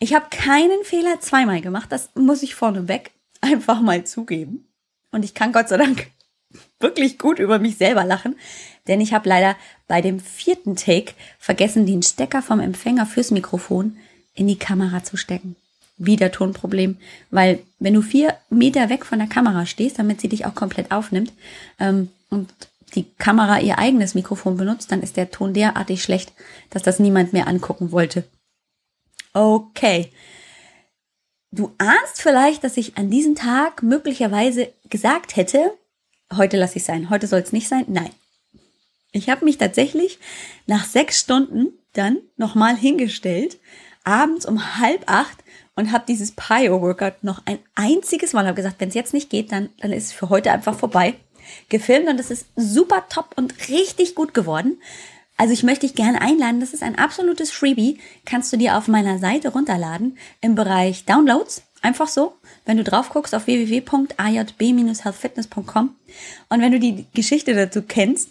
Ich 0.00 0.14
habe 0.14 0.26
keinen 0.30 0.82
Fehler 0.82 1.20
zweimal 1.20 1.60
gemacht, 1.60 1.92
das 1.92 2.10
muss 2.16 2.42
ich 2.42 2.56
vorneweg 2.56 3.12
einfach 3.40 3.80
mal 3.80 4.04
zugeben. 4.04 4.66
Und 5.12 5.24
ich 5.24 5.34
kann 5.34 5.52
Gott 5.52 5.68
sei 5.68 5.76
Dank 5.76 6.10
wirklich 6.80 7.18
gut 7.18 7.38
über 7.38 7.60
mich 7.60 7.76
selber 7.76 8.04
lachen, 8.04 8.36
denn 8.88 9.00
ich 9.00 9.12
habe 9.12 9.28
leider 9.28 9.56
bei 9.86 10.00
dem 10.00 10.18
vierten 10.18 10.74
Take 10.74 11.14
vergessen, 11.38 11.86
den 11.86 12.02
Stecker 12.02 12.42
vom 12.42 12.58
Empfänger 12.58 13.06
fürs 13.06 13.30
Mikrofon 13.30 13.96
in 14.34 14.48
die 14.48 14.58
Kamera 14.58 15.04
zu 15.04 15.16
stecken. 15.16 15.54
Wieder 16.04 16.32
Tonproblem, 16.32 16.96
weil 17.30 17.60
wenn 17.78 17.94
du 17.94 18.02
vier 18.02 18.34
Meter 18.50 18.88
weg 18.88 19.04
von 19.04 19.18
der 19.18 19.28
Kamera 19.28 19.66
stehst, 19.66 19.98
damit 19.98 20.20
sie 20.20 20.28
dich 20.28 20.46
auch 20.46 20.54
komplett 20.54 20.90
aufnimmt 20.90 21.32
ähm, 21.78 22.10
und 22.30 22.50
die 22.94 23.04
Kamera 23.18 23.60
ihr 23.60 23.78
eigenes 23.78 24.14
Mikrofon 24.14 24.56
benutzt, 24.56 24.92
dann 24.92 25.02
ist 25.02 25.16
der 25.16 25.30
Ton 25.30 25.54
derartig 25.54 26.02
schlecht, 26.02 26.32
dass 26.70 26.82
das 26.82 26.98
niemand 26.98 27.32
mehr 27.32 27.46
angucken 27.46 27.92
wollte. 27.92 28.24
Okay. 29.32 30.10
Du 31.50 31.74
ahnst 31.78 32.20
vielleicht, 32.20 32.64
dass 32.64 32.76
ich 32.76 32.96
an 32.96 33.10
diesem 33.10 33.34
Tag 33.34 33.82
möglicherweise 33.82 34.72
gesagt 34.88 35.36
hätte, 35.36 35.72
heute 36.34 36.56
lasse 36.56 36.78
ich 36.78 36.84
sein, 36.84 37.10
heute 37.10 37.26
soll 37.26 37.40
es 37.40 37.52
nicht 37.52 37.68
sein. 37.68 37.84
Nein. 37.88 38.10
Ich 39.12 39.28
habe 39.28 39.44
mich 39.44 39.58
tatsächlich 39.58 40.18
nach 40.66 40.86
sechs 40.86 41.20
Stunden 41.20 41.68
dann 41.92 42.18
nochmal 42.36 42.74
hingestellt, 42.74 43.58
abends 44.04 44.46
um 44.46 44.78
halb 44.78 45.04
acht 45.06 45.44
und 45.74 45.92
habe 45.92 46.04
dieses 46.06 46.32
Pio-Workout 46.32 47.22
noch 47.22 47.42
ein 47.46 47.58
einziges 47.74 48.32
Mal, 48.32 48.46
habe 48.46 48.56
gesagt, 48.56 48.76
wenn 48.78 48.88
es 48.88 48.94
jetzt 48.94 49.14
nicht 49.14 49.30
geht, 49.30 49.52
dann, 49.52 49.70
dann 49.80 49.92
ist 49.92 50.06
es 50.06 50.12
für 50.12 50.28
heute 50.28 50.52
einfach 50.52 50.78
vorbei. 50.78 51.14
Gefilmt 51.68 52.08
und 52.08 52.20
es 52.20 52.30
ist 52.30 52.46
super 52.56 53.06
top 53.08 53.34
und 53.36 53.68
richtig 53.68 54.14
gut 54.14 54.34
geworden. 54.34 54.80
Also 55.36 55.52
ich 55.54 55.64
möchte 55.64 55.86
dich 55.86 55.96
gerne 55.96 56.20
einladen. 56.20 56.60
Das 56.60 56.74
ist 56.74 56.82
ein 56.82 56.98
absolutes 56.98 57.50
Freebie. 57.50 57.98
Kannst 58.24 58.52
du 58.52 58.56
dir 58.56 58.76
auf 58.76 58.86
meiner 58.86 59.18
Seite 59.18 59.48
runterladen 59.48 60.16
im 60.40 60.54
Bereich 60.54 61.04
Downloads. 61.04 61.62
Einfach 61.80 62.06
so, 62.06 62.34
wenn 62.64 62.76
du 62.76 62.84
drauf 62.84 63.08
guckst 63.08 63.34
auf 63.34 63.48
www.ajb-healthfitness.com 63.48 65.96
und 66.48 66.60
wenn 66.60 66.70
du 66.70 66.78
die 66.78 67.06
Geschichte 67.12 67.54
dazu 67.54 67.82
kennst, 67.82 68.30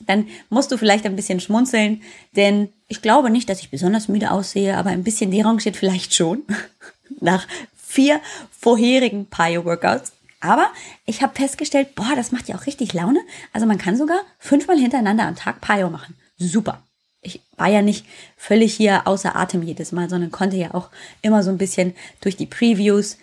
dann 0.00 0.28
musst 0.50 0.70
du 0.70 0.76
vielleicht 0.76 1.06
ein 1.06 1.16
bisschen 1.16 1.40
schmunzeln, 1.40 2.02
denn 2.36 2.68
ich 2.90 3.00
glaube 3.00 3.30
nicht, 3.30 3.48
dass 3.48 3.60
ich 3.60 3.70
besonders 3.70 4.08
müde 4.08 4.30
aussehe, 4.30 4.76
aber 4.76 4.90
ein 4.90 5.04
bisschen 5.04 5.30
derangiert 5.30 5.76
vielleicht 5.76 6.14
schon 6.14 6.42
nach 7.20 7.46
vier 7.74 8.20
vorherigen 8.50 9.26
Pio-Workouts. 9.26 10.12
Aber 10.42 10.70
ich 11.06 11.22
habe 11.22 11.34
festgestellt, 11.34 11.94
boah, 11.94 12.12
das 12.14 12.32
macht 12.32 12.48
ja 12.48 12.56
auch 12.56 12.66
richtig 12.66 12.92
Laune. 12.92 13.20
Also 13.52 13.66
man 13.66 13.78
kann 13.78 13.96
sogar 13.96 14.20
fünfmal 14.38 14.78
hintereinander 14.78 15.26
am 15.26 15.36
Tag 15.36 15.60
Pio 15.60 15.90
machen 15.90 16.14
super. 16.40 16.82
Ich 17.22 17.42
war 17.56 17.68
ja 17.68 17.82
nicht 17.82 18.06
völlig 18.36 18.74
hier 18.74 19.06
außer 19.06 19.36
Atem 19.36 19.62
jedes 19.62 19.92
Mal, 19.92 20.08
sondern 20.08 20.30
konnte 20.30 20.56
ja 20.56 20.74
auch 20.74 20.88
immer 21.22 21.42
so 21.42 21.50
ein 21.50 21.58
bisschen 21.58 21.94
durch 22.22 22.36
die 22.36 22.46
Previews 22.46 23.18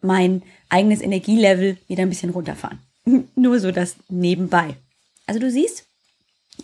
mein 0.00 0.42
eigenes 0.70 1.02
Energielevel 1.02 1.76
wieder 1.86 2.02
ein 2.02 2.08
bisschen 2.08 2.30
runterfahren. 2.30 2.78
Nur 3.34 3.60
so 3.60 3.70
das 3.70 3.96
nebenbei. 4.08 4.76
Also 5.26 5.40
du 5.40 5.50
siehst, 5.50 5.84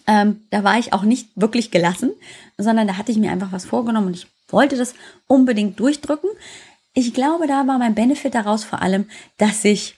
ähm, 0.06 0.42
da 0.50 0.64
war 0.64 0.78
ich 0.78 0.92
auch 0.92 1.02
nicht 1.02 1.28
wirklich 1.34 1.70
gelassen, 1.70 2.12
sondern 2.58 2.86
da 2.86 2.96
hatte 2.96 3.12
ich 3.12 3.18
mir 3.18 3.30
einfach 3.30 3.52
was 3.52 3.64
vorgenommen 3.64 4.08
und 4.08 4.16
ich 4.16 4.26
wollte 4.48 4.76
das 4.76 4.94
unbedingt 5.26 5.80
durchdrücken. 5.80 6.30
Ich 6.92 7.14
glaube, 7.14 7.46
da 7.46 7.66
war 7.66 7.78
mein 7.78 7.94
Benefit 7.94 8.34
daraus 8.34 8.64
vor 8.64 8.82
allem, 8.82 9.08
dass 9.38 9.64
ich 9.64 9.96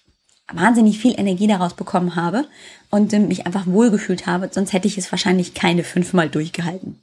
wahnsinnig 0.52 0.98
viel 0.98 1.18
Energie 1.18 1.46
daraus 1.46 1.74
bekommen 1.74 2.16
habe 2.16 2.46
und 2.90 3.12
mich 3.12 3.46
einfach 3.46 3.66
wohlgefühlt 3.66 4.26
habe, 4.26 4.48
sonst 4.52 4.72
hätte 4.72 4.88
ich 4.88 4.96
es 4.96 5.10
wahrscheinlich 5.10 5.54
keine 5.54 5.84
fünfmal 5.84 6.30
durchgehalten. 6.30 7.02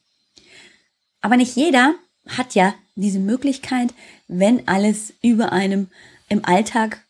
Aber 1.21 1.37
nicht 1.37 1.55
jeder 1.55 1.93
hat 2.27 2.55
ja 2.55 2.73
diese 2.95 3.19
Möglichkeit, 3.19 3.93
wenn 4.27 4.67
alles 4.67 5.13
über 5.21 5.51
einem 5.51 5.87
im 6.29 6.45
Alltag 6.45 7.03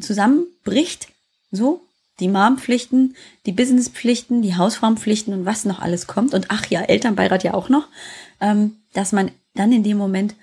zusammenbricht, 0.00 1.08
so 1.50 1.80
die 2.20 2.28
Mom-Pflichten, 2.28 3.14
die 3.46 3.52
Business-Pflichten, 3.52 4.42
die 4.42 4.56
Hausfrauenpflichten 4.56 5.32
und 5.32 5.46
was 5.46 5.64
noch 5.64 5.80
alles 5.80 6.06
kommt 6.06 6.34
und 6.34 6.46
ach 6.48 6.66
ja, 6.66 6.82
Elternbeirat 6.82 7.44
ja 7.44 7.54
auch 7.54 7.68
noch, 7.68 7.88
ähm, 8.40 8.76
dass 8.92 9.12
man 9.12 9.30
dann 9.54 9.72
in 9.72 9.82
dem 9.82 9.98
Moment 9.98 10.34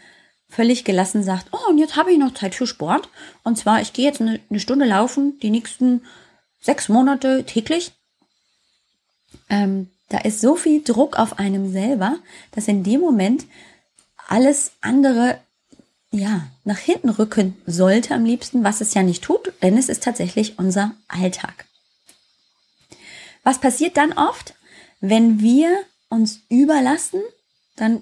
völlig 0.47 0.85
gelassen 0.85 1.23
sagt, 1.23 1.47
oh, 1.51 1.69
und 1.69 1.77
jetzt 1.77 1.95
habe 1.95 2.11
ich 2.11 2.17
noch 2.17 2.33
Zeit 2.33 2.55
für 2.55 2.67
Sport. 2.67 3.09
Und 3.43 3.57
zwar, 3.57 3.81
ich 3.81 3.93
gehe 3.93 4.05
jetzt 4.05 4.21
eine, 4.21 4.39
eine 4.49 4.59
Stunde 4.59 4.85
laufen, 4.85 5.37
die 5.41 5.49
nächsten 5.49 6.01
sechs 6.61 6.87
Monate 6.87 7.43
täglich. 7.45 7.91
Ähm, 9.49 9.89
da 10.09 10.19
ist 10.19 10.39
so 10.39 10.55
viel 10.55 10.83
Druck 10.83 11.17
auf 11.17 11.39
einem 11.39 11.71
selber, 11.71 12.17
dass 12.51 12.67
in 12.67 12.83
dem 12.83 13.01
Moment 13.01 13.45
alles 14.27 14.71
andere 14.81 15.39
ja 16.17 16.47
nach 16.63 16.77
hinten 16.77 17.09
rücken 17.09 17.55
sollte 17.65 18.13
am 18.13 18.25
liebsten, 18.25 18.63
was 18.63 18.81
es 18.81 18.93
ja 18.93 19.03
nicht 19.03 19.23
tut, 19.23 19.53
denn 19.61 19.77
es 19.77 19.89
ist 19.89 20.03
tatsächlich 20.03 20.57
unser 20.57 20.93
Alltag. 21.07 21.65
Was 23.43 23.59
passiert 23.59 23.97
dann 23.97 24.13
oft, 24.13 24.55
wenn 25.01 25.39
wir 25.39 25.69
uns 26.09 26.39
überlassen? 26.49 27.21
Dann 27.75 28.01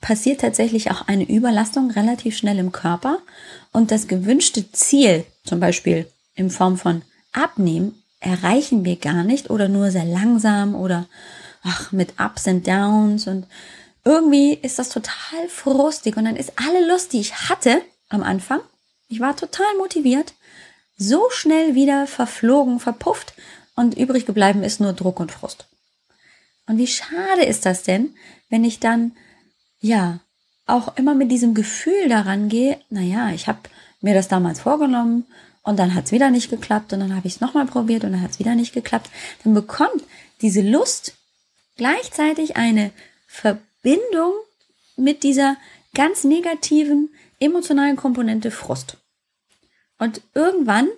passiert 0.00 0.40
tatsächlich 0.40 0.90
auch 0.90 1.06
eine 1.06 1.28
Überlastung 1.28 1.90
relativ 1.90 2.36
schnell 2.36 2.58
im 2.58 2.72
Körper 2.72 3.18
und 3.72 3.90
das 3.90 4.08
gewünschte 4.08 4.72
Ziel, 4.72 5.24
zum 5.44 5.60
Beispiel 5.60 6.10
in 6.34 6.50
Form 6.50 6.78
von 6.78 7.02
Abnehmen, 7.32 8.02
erreichen 8.18 8.84
wir 8.84 8.96
gar 8.96 9.24
nicht 9.24 9.50
oder 9.50 9.68
nur 9.68 9.90
sehr 9.90 10.04
langsam 10.04 10.74
oder 10.74 11.06
ach, 11.62 11.92
mit 11.92 12.14
Ups 12.20 12.46
und 12.46 12.66
Downs 12.66 13.26
und 13.26 13.46
irgendwie 14.04 14.54
ist 14.54 14.78
das 14.78 14.88
total 14.88 15.48
frustig 15.48 16.16
und 16.16 16.24
dann 16.24 16.36
ist 16.36 16.52
alle 16.56 16.86
Lust, 16.86 17.12
die 17.12 17.20
ich 17.20 17.48
hatte 17.48 17.82
am 18.08 18.22
Anfang, 18.22 18.60
ich 19.08 19.20
war 19.20 19.36
total 19.36 19.74
motiviert, 19.78 20.34
so 20.96 21.28
schnell 21.30 21.74
wieder 21.74 22.06
verflogen, 22.06 22.80
verpufft 22.80 23.34
und 23.76 23.96
übrig 23.96 24.26
geblieben 24.26 24.62
ist 24.62 24.80
nur 24.80 24.92
Druck 24.92 25.20
und 25.20 25.32
Frust. 25.32 25.66
Und 26.66 26.78
wie 26.78 26.86
schade 26.86 27.44
ist 27.44 27.66
das 27.66 27.82
denn, 27.82 28.14
wenn 28.48 28.64
ich 28.64 28.80
dann 28.80 29.12
ja, 29.80 30.20
auch 30.66 30.96
immer 30.96 31.14
mit 31.14 31.30
diesem 31.30 31.54
Gefühl 31.54 32.08
daran 32.08 32.48
gehe, 32.48 32.80
naja, 32.90 33.30
ich 33.30 33.48
habe 33.48 33.58
mir 34.00 34.14
das 34.14 34.28
damals 34.28 34.60
vorgenommen 34.60 35.26
und 35.62 35.78
dann 35.78 35.94
hat 35.94 36.06
es 36.06 36.12
wieder 36.12 36.30
nicht 36.30 36.50
geklappt 36.50 36.92
und 36.92 37.00
dann 37.00 37.16
habe 37.16 37.26
ich 37.26 37.34
es 37.34 37.40
nochmal 37.40 37.66
probiert 37.66 38.04
und 38.04 38.12
dann 38.12 38.22
hat 38.22 38.30
es 38.30 38.38
wieder 38.38 38.54
nicht 38.54 38.72
geklappt, 38.72 39.10
dann 39.42 39.54
bekommt 39.54 40.04
diese 40.42 40.62
Lust 40.62 41.14
gleichzeitig 41.76 42.56
eine 42.56 42.92
Verbindung 43.82 44.32
mit 44.96 45.22
dieser 45.22 45.56
ganz 45.94 46.24
negativen 46.24 47.10
emotionalen 47.38 47.96
Komponente 47.96 48.50
Frust. 48.50 48.98
Und 49.98 50.22
irgendwann 50.34 50.88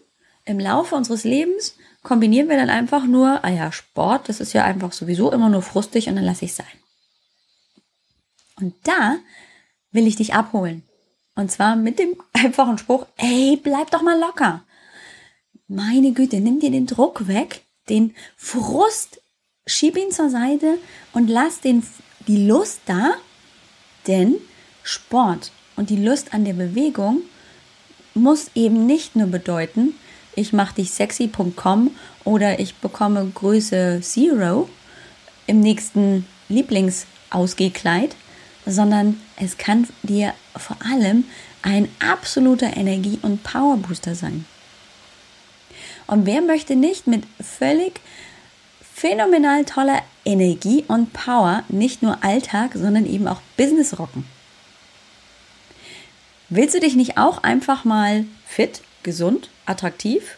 im 0.45 0.59
Laufe 0.59 0.95
unseres 0.95 1.25
Lebens 1.25 1.77
kombinieren 2.03 2.49
wir 2.49 2.57
dann 2.57 2.71
einfach 2.71 3.05
nur, 3.05 3.45
ah 3.45 3.51
ja, 3.51 3.71
Sport, 3.71 4.29
das 4.29 4.41
ist 4.41 4.53
ja 4.53 4.65
einfach 4.65 4.93
sowieso 4.93 5.31
immer 5.33 5.49
nur 5.49 5.63
frustig 5.63 6.09
und 6.09 6.17
dann 6.17 6.25
lasse 6.25 6.45
ich 6.45 6.55
sein. 6.55 6.67
Und 8.57 8.75
da 8.85 9.19
will 9.93 10.07
ich 10.07 10.17
dich 10.17 10.35
abholen. 10.35 10.83
Und 11.35 11.51
zwar 11.51 11.77
mit 11.77 11.99
dem 11.99 12.17
einfachen 12.33 12.79
Spruch, 12.79 13.07
ey, 13.17 13.59
bleib 13.63 13.91
doch 13.91 14.03
mal 14.03 14.19
locker. 14.19 14.65
Meine 15.69 16.13
Güte, 16.13 16.41
nimm 16.41 16.61
dir 16.61 16.71
den 16.71 16.87
Druck 16.87 17.29
weg, 17.29 17.63
den 17.89 18.15
Frust, 18.37 19.23
schieb 19.65 19.97
ihn 19.97 20.11
zur 20.11 20.29
Seite 20.29 20.79
und 21.13 21.29
lass 21.29 21.61
den, 21.61 21.83
die 22.27 22.47
Lust 22.47 22.81
da, 22.87 23.15
denn 24.07 24.37
Sport 24.83 25.53
und 25.77 25.91
die 25.91 25.97
Lust 25.97 26.35
an 26.35 26.45
der 26.45 26.55
Bewegung 26.55 27.23
muss 28.15 28.51
eben 28.55 28.87
nicht 28.87 29.17
nur 29.17 29.29
bedeuten, 29.29 29.95
ich 30.35 30.53
mache 30.53 30.77
dich 30.77 30.91
sexy.com 30.93 31.91
oder 32.25 32.59
ich 32.59 32.75
bekomme 32.77 33.31
Größe 33.35 34.01
Zero 34.03 34.69
im 35.47 35.61
nächsten 35.61 36.27
Lieblingsausgehkleid, 36.49 38.17
sondern 38.65 39.21
es 39.37 39.59
kann 39.59 39.89
dir 40.03 40.33
vor 40.57 40.77
allem 40.85 41.25
ein 41.63 41.89
absoluter 42.01 42.77
Energie- 42.77 43.19
und 43.23 43.43
Powerbooster 43.43 44.15
sein. 44.15 44.47
Und 46.07 46.27
wer 46.27 46.41
möchte 46.43 46.77
nicht 46.77 47.07
mit 47.07 47.25
völlig 47.41 48.01
phänomenal 49.03 49.65
toller 49.65 50.01
Energie 50.25 50.85
und 50.87 51.13
Power, 51.13 51.65
nicht 51.69 52.05
nur 52.05 52.23
Alltag, 52.23 52.75
sondern 52.75 53.05
eben 53.05 53.27
auch 53.27 53.41
Business 53.57 53.99
rocken. 53.99 54.25
Willst 56.51 56.77
du 56.77 56.79
dich 56.79 56.95
nicht 56.95 57.19
auch 57.19 57.43
einfach 57.43 57.85
mal 57.85 58.27
fit, 58.47 58.81
gesund, 59.03 59.51
attraktiv, 59.67 60.37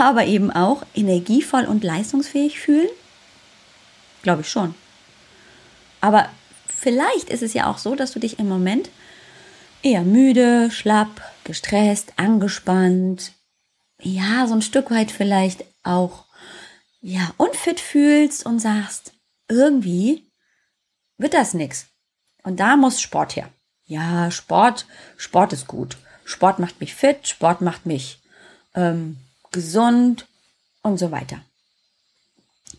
aber 0.00 0.24
eben 0.24 0.50
auch 0.50 0.86
energievoll 0.94 1.66
und 1.66 1.84
leistungsfähig 1.84 2.58
fühlen? 2.58 2.88
Glaube 4.22 4.40
ich 4.40 4.48
schon. 4.48 4.74
Aber 6.00 6.30
vielleicht 6.66 7.28
ist 7.28 7.42
es 7.42 7.52
ja 7.52 7.70
auch 7.70 7.76
so, 7.76 7.94
dass 7.94 8.12
du 8.12 8.20
dich 8.20 8.38
im 8.38 8.48
Moment 8.48 8.88
eher 9.82 10.00
müde, 10.00 10.70
schlapp, 10.70 11.20
gestresst, 11.44 12.14
angespannt, 12.16 13.32
ja, 14.00 14.46
so 14.46 14.54
ein 14.54 14.62
Stück 14.62 14.90
weit 14.90 15.10
vielleicht 15.10 15.66
auch 15.82 16.24
ja, 17.00 17.32
unfit 17.36 17.80
fühlst 17.80 18.44
und 18.46 18.58
sagst, 18.58 19.12
irgendwie 19.48 20.30
wird 21.18 21.34
das 21.34 21.54
nix. 21.54 21.86
Und 22.42 22.60
da 22.60 22.76
muss 22.76 23.00
Sport 23.00 23.36
her. 23.36 23.50
Ja, 23.86 24.30
Sport, 24.30 24.86
Sport 25.16 25.52
ist 25.52 25.66
gut. 25.66 25.96
Sport 26.24 26.58
macht 26.58 26.80
mich 26.80 26.94
fit, 26.94 27.26
Sport 27.26 27.60
macht 27.60 27.86
mich 27.86 28.20
ähm, 28.74 29.16
gesund 29.50 30.26
und 30.82 30.98
so 30.98 31.10
weiter. 31.10 31.40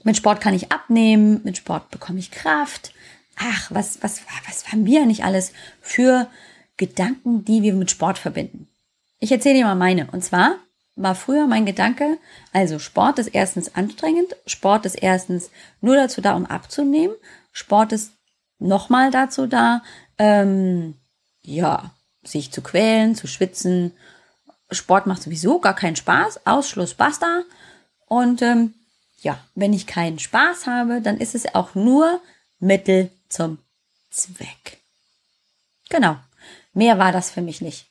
Mit 0.04 0.18
Sport 0.18 0.42
kann 0.42 0.54
ich 0.54 0.72
abnehmen, 0.72 1.42
mit 1.44 1.58
Sport 1.58 1.92
bekomme 1.92 2.20
ich 2.20 2.32
Kraft. 2.32 2.94
Ach, 3.36 3.70
was, 3.72 4.02
was, 4.02 4.22
was 4.48 4.72
haben 4.72 4.86
wir 4.86 5.06
nicht 5.06 5.24
alles 5.24 5.52
für 5.82 6.30
Gedanken, 6.78 7.46
die 7.46 7.62
wir 7.62 7.74
mit 7.74 7.92
Sport 7.92 8.18
verbinden? 8.18 8.68
Ich 9.20 9.32
erzähle 9.32 9.56
dir 9.56 9.66
mal 9.66 9.76
meine. 9.76 10.08
Und 10.12 10.24
zwar 10.24 10.56
war 11.02 11.16
früher 11.16 11.48
mein 11.48 11.66
Gedanke, 11.66 12.18
also 12.54 12.80
Sport 12.80 13.20
ist 13.20 13.28
erstens 13.28 13.76
anstrengend, 13.76 14.36
Sport 14.46 14.86
ist 14.86 14.96
erstens 14.96 15.50
nur 15.82 15.96
dazu 15.96 16.22
da, 16.22 16.36
um 16.36 16.46
abzunehmen, 16.46 17.16
Sport 17.52 17.92
ist 17.92 18.14
nochmal 18.60 19.12
dazu 19.12 19.48
da, 19.48 19.84
ähm, 20.18 20.96
ja, 21.42 21.92
sich 22.24 22.52
zu 22.52 22.62
quälen, 22.62 23.16
zu 23.16 23.28
schwitzen. 23.28 23.94
Sport 24.70 25.08
macht 25.08 25.24
sowieso 25.24 25.60
gar 25.60 25.76
keinen 25.76 25.96
Spaß, 25.96 26.46
Ausschluss, 26.46 26.94
basta. 26.94 27.44
Und 28.06 28.42
ähm, 28.42 28.74
ja, 29.22 29.40
wenn 29.56 29.74
ich 29.74 29.88
keinen 29.88 30.20
Spaß 30.20 30.68
habe, 30.68 31.02
dann 31.02 31.18
ist 31.18 31.36
es 31.36 31.54
auch 31.56 31.76
nur 31.76 32.22
Mittel 32.60 33.10
zum 33.28 33.58
Zweck. 34.12 34.80
Genau. 35.90 36.18
Mehr 36.74 37.00
war 37.00 37.12
das 37.12 37.32
für 37.32 37.42
mich 37.42 37.62
nicht. 37.62 37.88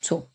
So, 0.00 0.28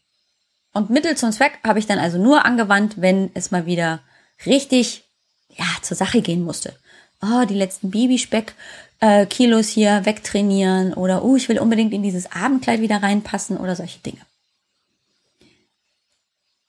und 0.74 0.90
Mittel 0.90 1.16
zum 1.16 1.32
Zweck 1.32 1.60
habe 1.64 1.80
ich 1.80 1.86
dann 1.86 2.00
also 2.00 2.18
nur 2.18 2.46
angewandt, 2.46 3.00
wenn 3.00 3.32
es 3.34 3.52
mal 3.52 3.66
wieder 3.66 4.02
richtig 4.46 5.04
ja, 5.50 5.66
zur 5.82 5.96
Sache 5.96 6.22
gehen 6.22 6.44
musste. 6.44 6.74
Oh, 7.22 7.46
die 7.46 7.54
letzten 7.54 7.92
Babyspeck-Kilos 7.92 9.70
äh, 9.70 9.72
hier 9.72 10.06
wegtrainieren 10.06 10.94
oder 10.94 11.24
oh, 11.24 11.36
ich 11.36 11.48
will 11.48 11.60
unbedingt 11.60 11.94
in 11.94 12.04
dieses 12.04 12.32
Abendkleid 12.32 12.82
wieder 12.82 13.02
reinpassen 13.02 13.58
oder 13.58 13.76
solche 13.76 14.00
Dinge. 14.00 14.22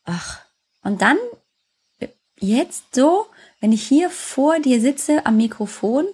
Ach, 0.04 0.40
und 0.82 1.00
dann 1.00 1.16
jetzt 2.38 2.94
so, 2.94 3.26
wenn 3.61 3.73
ich 3.73 3.82
hier 3.82 4.11
vor 4.11 4.61
dir 4.61 4.80
sitze 4.80 5.25
am 5.25 5.38
Mikrofon, 5.38 6.06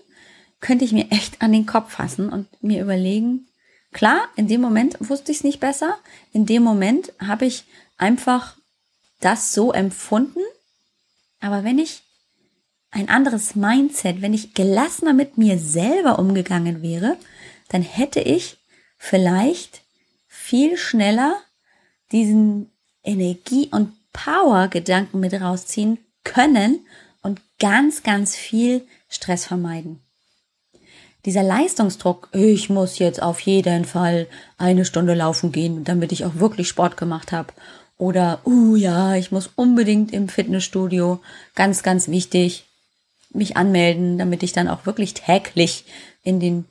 könnte 0.60 0.84
ich 0.84 0.92
mir 0.92 1.10
echt 1.10 1.42
an 1.42 1.52
den 1.52 1.66
Kopf 1.66 1.92
fassen 1.92 2.30
und 2.30 2.46
mir 2.62 2.82
überlegen, 2.82 3.48
Klar, 3.92 4.28
in 4.36 4.46
dem 4.46 4.60
Moment 4.60 4.96
wusste 5.00 5.32
ich 5.32 5.38
es 5.38 5.44
nicht 5.44 5.60
besser. 5.60 5.98
In 6.32 6.46
dem 6.46 6.62
Moment 6.62 7.12
habe 7.18 7.46
ich 7.46 7.64
einfach 7.96 8.56
das 9.20 9.52
so 9.52 9.72
empfunden. 9.72 10.40
Aber 11.40 11.64
wenn 11.64 11.78
ich 11.78 12.02
ein 12.90 13.08
anderes 13.08 13.54
Mindset, 13.54 14.22
wenn 14.22 14.34
ich 14.34 14.54
gelassener 14.54 15.12
mit 15.12 15.38
mir 15.38 15.58
selber 15.58 16.18
umgegangen 16.18 16.82
wäre, 16.82 17.16
dann 17.68 17.82
hätte 17.82 18.20
ich 18.20 18.58
vielleicht 18.96 19.82
viel 20.26 20.76
schneller 20.76 21.36
diesen 22.12 22.70
Energie- 23.02 23.70
und 23.70 23.92
Power-Gedanken 24.12 25.20
mit 25.20 25.32
rausziehen 25.34 25.98
können 26.24 26.84
und 27.22 27.40
ganz, 27.58 28.02
ganz 28.02 28.36
viel 28.36 28.86
Stress 29.08 29.46
vermeiden 29.46 30.00
dieser 31.24 31.42
Leistungsdruck, 31.42 32.28
ich 32.32 32.70
muss 32.70 32.98
jetzt 32.98 33.22
auf 33.22 33.40
jeden 33.40 33.84
Fall 33.84 34.26
eine 34.58 34.84
Stunde 34.84 35.14
laufen 35.14 35.52
gehen, 35.52 35.84
damit 35.84 36.12
ich 36.12 36.24
auch 36.24 36.36
wirklich 36.36 36.68
Sport 36.68 36.96
gemacht 36.96 37.32
habe. 37.32 37.52
Oder, 37.98 38.40
uh 38.46 38.76
ja, 38.76 39.14
ich 39.16 39.30
muss 39.30 39.50
unbedingt 39.56 40.12
im 40.12 40.28
Fitnessstudio, 40.28 41.20
ganz, 41.54 41.82
ganz 41.82 42.08
wichtig, 42.08 42.64
mich 43.32 43.56
anmelden, 43.56 44.18
damit 44.18 44.42
ich 44.42 44.52
dann 44.52 44.68
auch 44.68 44.86
wirklich 44.86 45.14
täglich 45.14 45.84
in 46.22 46.40
den, 46.40 46.64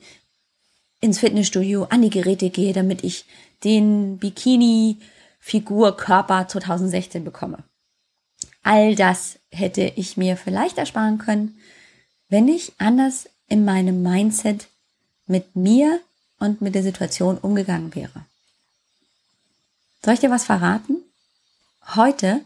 ins 1.01 1.19
Fitnessstudio 1.19 1.85
an 1.85 2.01
die 2.01 2.09
Geräte 2.09 2.49
gehe, 2.49 2.73
damit 2.73 3.03
ich 3.03 3.25
den 3.63 4.17
Bikini-Figur 4.17 5.95
Körper 5.95 6.47
2016 6.47 7.23
bekomme. 7.23 7.63
All 8.63 8.95
das 8.95 9.39
hätte 9.51 9.93
ich 9.95 10.17
mir 10.17 10.35
vielleicht 10.35 10.77
ersparen 10.77 11.17
können, 11.17 11.59
wenn 12.27 12.47
ich 12.47 12.73
anders 12.77 13.29
in 13.49 13.65
meinem 13.65 14.01
Mindset 14.01 14.67
mit 15.27 15.55
mir 15.55 15.99
und 16.39 16.61
mit 16.61 16.75
der 16.75 16.83
Situation 16.83 17.37
umgegangen 17.37 17.93
wäre. 17.95 18.25
Soll 20.03 20.13
ich 20.13 20.19
dir 20.21 20.31
was 20.31 20.45
verraten? 20.45 20.97
Heute 21.95 22.41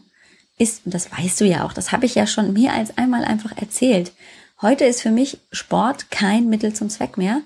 ist, 0.58 0.84
und 0.84 0.94
das 0.94 1.10
weißt 1.12 1.40
du 1.40 1.44
ja 1.44 1.64
auch, 1.64 1.72
das 1.72 1.92
habe 1.92 2.06
ich 2.06 2.14
ja 2.14 2.26
schon 2.26 2.52
mehr 2.52 2.72
als 2.72 2.96
einmal 2.98 3.24
einfach 3.24 3.56
erzählt, 3.56 4.12
heute 4.60 4.84
ist 4.84 5.02
für 5.02 5.10
mich 5.10 5.38
Sport 5.52 6.10
kein 6.10 6.48
Mittel 6.48 6.74
zum 6.74 6.90
Zweck 6.90 7.16
mehr 7.16 7.42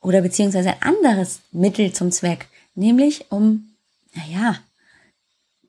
oder 0.00 0.22
beziehungsweise 0.22 0.70
ein 0.70 0.82
anderes 0.82 1.40
Mittel 1.52 1.92
zum 1.92 2.10
Zweck, 2.12 2.48
nämlich 2.74 3.30
um, 3.30 3.74
naja, 4.14 4.58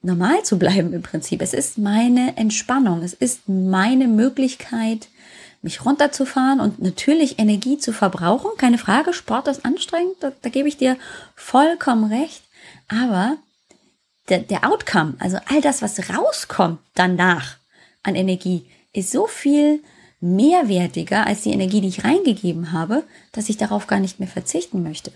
normal 0.02 0.44
zu 0.44 0.58
bleiben 0.58 0.94
im 0.94 1.02
Prinzip. 1.02 1.42
Es 1.42 1.54
ist 1.54 1.78
meine 1.78 2.38
Entspannung, 2.38 3.02
es 3.02 3.14
ist 3.14 3.48
meine 3.48 4.08
Möglichkeit, 4.08 5.08
mich 5.62 5.86
runterzufahren 5.86 6.60
und 6.60 6.82
natürlich 6.82 7.40
Energie 7.40 7.78
zu 7.78 7.94
verbrauchen. 7.94 8.52
Keine 8.58 8.78
Frage, 8.78 9.14
Sport 9.14 9.48
ist 9.48 9.66
anstrengend, 9.66 10.16
da, 10.20 10.32
da 10.42 10.50
gebe 10.50 10.68
ich 10.68 10.78
dir 10.78 10.98
vollkommen 11.36 12.12
recht. 12.12 12.44
Aber 12.88 13.38
der, 14.30 14.40
der 14.40 14.70
Outcome, 14.70 15.16
also 15.20 15.38
all 15.48 15.62
das, 15.62 15.82
was 15.82 16.10
rauskommt 16.10 16.80
danach 16.94 17.58
an 18.04 18.16
Energie, 18.16 18.70
ist 18.94 19.12
so 19.12 19.28
viel 19.28 19.84
mehrwertiger 20.20 21.28
als 21.28 21.42
die 21.42 21.52
Energie, 21.52 21.82
die 21.82 21.90
ich 21.90 22.04
reingegeben 22.04 22.72
habe, 22.72 23.04
dass 23.32 23.50
ich 23.50 23.58
darauf 23.58 23.88
gar 23.88 24.00
nicht 24.00 24.20
mehr 24.20 24.28
verzichten 24.28 24.84
möchte. 24.84 25.12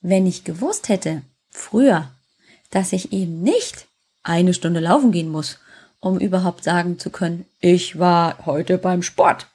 Wenn 0.00 0.26
ich 0.26 0.44
gewusst 0.44 0.88
hätte, 0.88 1.22
früher, 1.50 2.10
dass 2.70 2.92
ich 2.92 3.12
eben 3.12 3.42
nicht 3.42 3.86
eine 4.22 4.54
Stunde 4.54 4.80
laufen 4.80 5.12
gehen 5.12 5.30
muss 5.30 5.58
um 6.04 6.18
überhaupt 6.18 6.64
sagen 6.64 6.98
zu 6.98 7.08
können, 7.08 7.46
ich 7.60 7.98
war 7.98 8.44
heute 8.44 8.76
beim 8.76 9.02
Sport, 9.02 9.46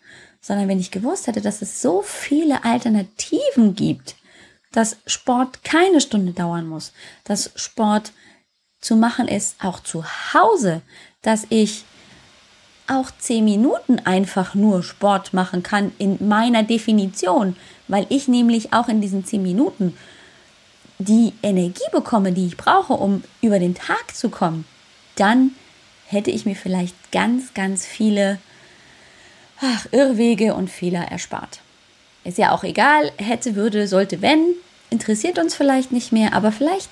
sondern 0.41 0.67
wenn 0.67 0.79
ich 0.79 0.89
gewusst 0.89 1.27
hätte, 1.27 1.41
dass 1.41 1.61
es 1.61 1.81
so 1.81 2.01
viele 2.01 2.63
Alternativen 2.65 3.75
gibt, 3.75 4.15
dass 4.71 4.97
Sport 5.05 5.63
keine 5.63 6.01
Stunde 6.01 6.33
dauern 6.33 6.67
muss, 6.67 6.91
dass 7.23 7.51
Sport 7.55 8.13
zu 8.81 8.95
machen 8.95 9.27
ist, 9.27 9.63
auch 9.63 9.79
zu 9.79 10.03
Hause, 10.33 10.81
dass 11.21 11.45
ich 11.49 11.85
auch 12.87 13.11
zehn 13.19 13.45
Minuten 13.45 13.99
einfach 13.99 14.55
nur 14.55 14.81
Sport 14.81 15.33
machen 15.33 15.61
kann 15.61 15.91
in 15.99 16.27
meiner 16.27 16.63
Definition, 16.63 17.55
weil 17.87 18.07
ich 18.09 18.27
nämlich 18.27 18.73
auch 18.73 18.87
in 18.87 19.01
diesen 19.01 19.23
zehn 19.23 19.43
Minuten 19.43 19.95
die 20.97 21.33
Energie 21.43 21.89
bekomme, 21.91 22.31
die 22.31 22.47
ich 22.47 22.57
brauche, 22.57 22.93
um 22.93 23.23
über 23.41 23.59
den 23.59 23.75
Tag 23.75 24.15
zu 24.15 24.29
kommen, 24.29 24.65
dann 25.15 25.51
hätte 26.09 26.31
ich 26.31 26.45
mir 26.45 26.55
vielleicht 26.55 26.95
ganz, 27.11 27.53
ganz 27.53 27.85
viele 27.85 28.39
ach, 29.61 29.85
Irrwege 29.91 30.55
und 30.55 30.69
Fehler 30.69 31.03
erspart. 31.03 31.59
Ist 32.23 32.37
ja 32.37 32.51
auch 32.51 32.63
egal, 32.63 33.11
hätte, 33.17 33.55
würde, 33.55 33.87
sollte, 33.87 34.21
wenn, 34.21 34.55
interessiert 34.89 35.39
uns 35.39 35.55
vielleicht 35.55 35.91
nicht 35.91 36.11
mehr, 36.11 36.33
aber 36.33 36.51
vielleicht, 36.51 36.89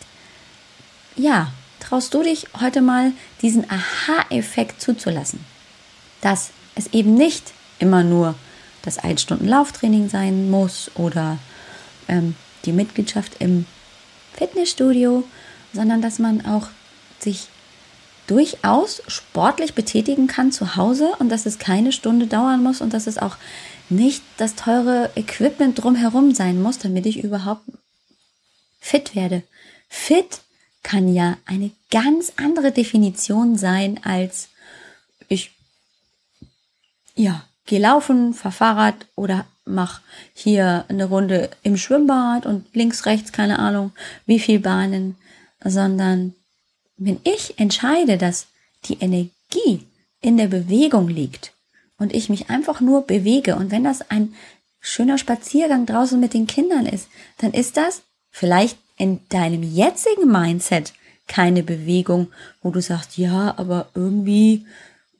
ja, 1.16 1.52
traust 1.80 2.14
du 2.14 2.24
dich 2.24 2.48
heute 2.60 2.82
mal 2.82 3.12
diesen 3.42 3.70
Aha-Effekt 3.70 4.82
zuzulassen. 4.82 5.44
Dass 6.22 6.52
es 6.76 6.88
eben 6.94 7.16
nicht 7.16 7.54
immer 7.80 8.04
nur 8.04 8.36
das 8.84 9.00
ein 9.00 9.18
Stunden 9.18 9.48
Lauftraining 9.48 10.10
sein 10.10 10.50
muss 10.50 10.92
oder 10.96 11.38
ähm, 12.08 12.36
die 12.66 12.72
Mitgliedschaft 12.72 13.34
im 13.40 13.66
Fitnessstudio, 14.34 15.24
sondern 15.74 16.02
dass 16.02 16.20
man 16.20 16.46
auch 16.46 16.68
sich 17.20 17.48
durchaus 18.28 19.02
sportlich 19.08 19.74
betätigen 19.74 20.28
kann 20.28 20.52
zu 20.52 20.76
Hause 20.76 21.14
und 21.20 21.30
dass 21.30 21.46
es 21.46 21.60
keine 21.60 21.92
Stunde 21.92 22.28
dauern 22.28 22.62
muss 22.62 22.82
und 22.82 22.94
dass 22.94 23.08
es 23.08 23.18
auch 23.18 23.38
nicht 23.90 24.22
das 24.38 24.56
teure 24.56 25.12
Equipment 25.16 25.82
drumherum 25.82 26.34
sein 26.36 26.62
muss, 26.62 26.78
damit 26.78 27.06
ich 27.06 27.24
überhaupt 27.24 27.64
fit 28.80 29.16
werde. 29.16 29.44
Fit 29.88 30.42
kann 30.84 31.14
ja 31.14 31.38
eine 31.46 31.72
ganz 31.90 32.34
andere 32.38 32.72
Definition 32.72 33.58
sein 33.58 34.00
als 34.04 34.50
ich 35.30 35.52
ja, 37.16 37.44
geh 37.66 37.80
laufen, 37.80 38.34
fahr 38.34 38.52
Fahrrad 38.52 39.08
oder 39.16 39.46
mach 39.66 40.02
hier 40.34 40.86
eine 40.88 41.06
Runde 41.06 41.50
im 41.64 41.78
Schwimmbad 41.78 42.46
und 42.46 42.74
links, 42.74 43.06
rechts, 43.06 43.32
keine 43.32 43.60
Ahnung, 43.60 43.92
wie 44.26 44.40
viel 44.40 44.60
Bahnen, 44.60 45.16
sondern 45.64 46.36
wenn 46.98 47.20
ich 47.24 47.60
entscheide, 47.60 48.18
dass 48.18 48.48
die 48.86 48.98
Energie 49.00 49.84
in 50.22 50.38
der 50.38 50.48
Bewegung 50.48 51.08
liegt 51.08 51.54
und 51.98 52.14
ich 52.14 52.30
mich 52.30 52.50
einfach 52.50 52.82
nur 52.82 53.04
bewege 53.04 53.56
und 53.56 53.72
wenn 53.72 53.84
das 53.84 54.10
ein 54.10 54.34
schöner 54.80 55.18
Spaziergang 55.18 55.86
draußen 55.86 56.20
mit 56.20 56.34
den 56.34 56.48
Kindern 56.48 56.86
ist, 56.86 57.08
dann 57.38 57.52
ist 57.54 57.78
das 57.78 58.02
vielleicht 58.30 58.78
in 58.98 59.20
deinem 59.30 59.64
jetzigen 59.64 60.32
Mindset 60.32 60.94
keine 61.28 61.62
Bewegung, 61.62 62.28
wo 62.62 62.72
du 62.72 62.82
sagst, 62.82 63.18
ja, 63.18 63.54
aber 63.58 63.90
irgendwie 63.94 64.66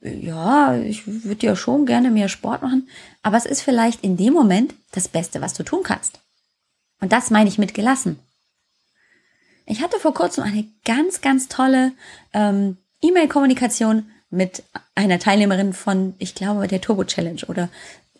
ja, 0.00 0.76
ich 0.76 1.06
würde 1.06 1.46
ja 1.46 1.56
schon 1.56 1.86
gerne 1.86 2.10
mehr 2.10 2.28
Sport 2.28 2.62
machen, 2.62 2.88
aber 3.22 3.36
es 3.36 3.46
ist 3.46 3.62
vielleicht 3.62 4.04
in 4.04 4.16
dem 4.16 4.32
Moment 4.32 4.74
das 4.92 5.08
Beste, 5.08 5.40
was 5.40 5.54
du 5.54 5.62
tun 5.62 5.82
kannst. 5.82 6.20
Und 7.00 7.12
das 7.12 7.30
meine 7.30 7.48
ich 7.48 7.58
mit 7.58 7.74
gelassen. 7.74 8.18
Ich 9.70 9.82
hatte 9.82 9.98
vor 10.00 10.14
kurzem 10.14 10.44
eine 10.44 10.66
ganz, 10.86 11.20
ganz 11.20 11.48
tolle 11.48 11.92
ähm, 12.32 12.78
E-Mail-Kommunikation 13.02 14.06
mit 14.30 14.62
einer 14.94 15.18
Teilnehmerin 15.18 15.74
von, 15.74 16.14
ich 16.18 16.34
glaube, 16.34 16.66
der 16.68 16.80
Turbo 16.80 17.04
Challenge 17.04 17.42
oder 17.48 17.68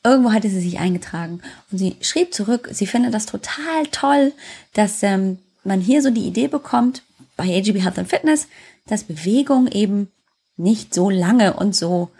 irgendwo 0.04 0.32
hatte 0.32 0.50
sie 0.50 0.60
sich 0.60 0.78
eingetragen. 0.78 1.40
Und 1.72 1.78
sie 1.78 1.96
schrieb 2.02 2.34
zurück, 2.34 2.68
sie 2.72 2.86
findet 2.86 3.14
das 3.14 3.24
total 3.24 3.86
toll, 3.90 4.32
dass 4.74 5.02
ähm, 5.02 5.38
man 5.64 5.80
hier 5.80 6.02
so 6.02 6.10
die 6.10 6.26
Idee 6.26 6.48
bekommt 6.48 7.02
bei 7.38 7.44
AGB 7.44 7.80
Health 7.80 7.98
and 7.98 8.08
Fitness, 8.08 8.46
dass 8.86 9.04
Bewegung 9.04 9.68
eben 9.68 10.12
nicht 10.58 10.92
so 10.92 11.08
lange 11.08 11.54
und 11.54 11.74
so, 11.74 12.10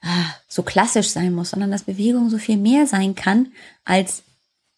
ah, 0.00 0.34
so 0.48 0.62
klassisch 0.62 1.10
sein 1.10 1.34
muss, 1.34 1.50
sondern 1.50 1.70
dass 1.70 1.82
Bewegung 1.82 2.30
so 2.30 2.38
viel 2.38 2.56
mehr 2.56 2.86
sein 2.86 3.14
kann, 3.16 3.52
als 3.84 4.22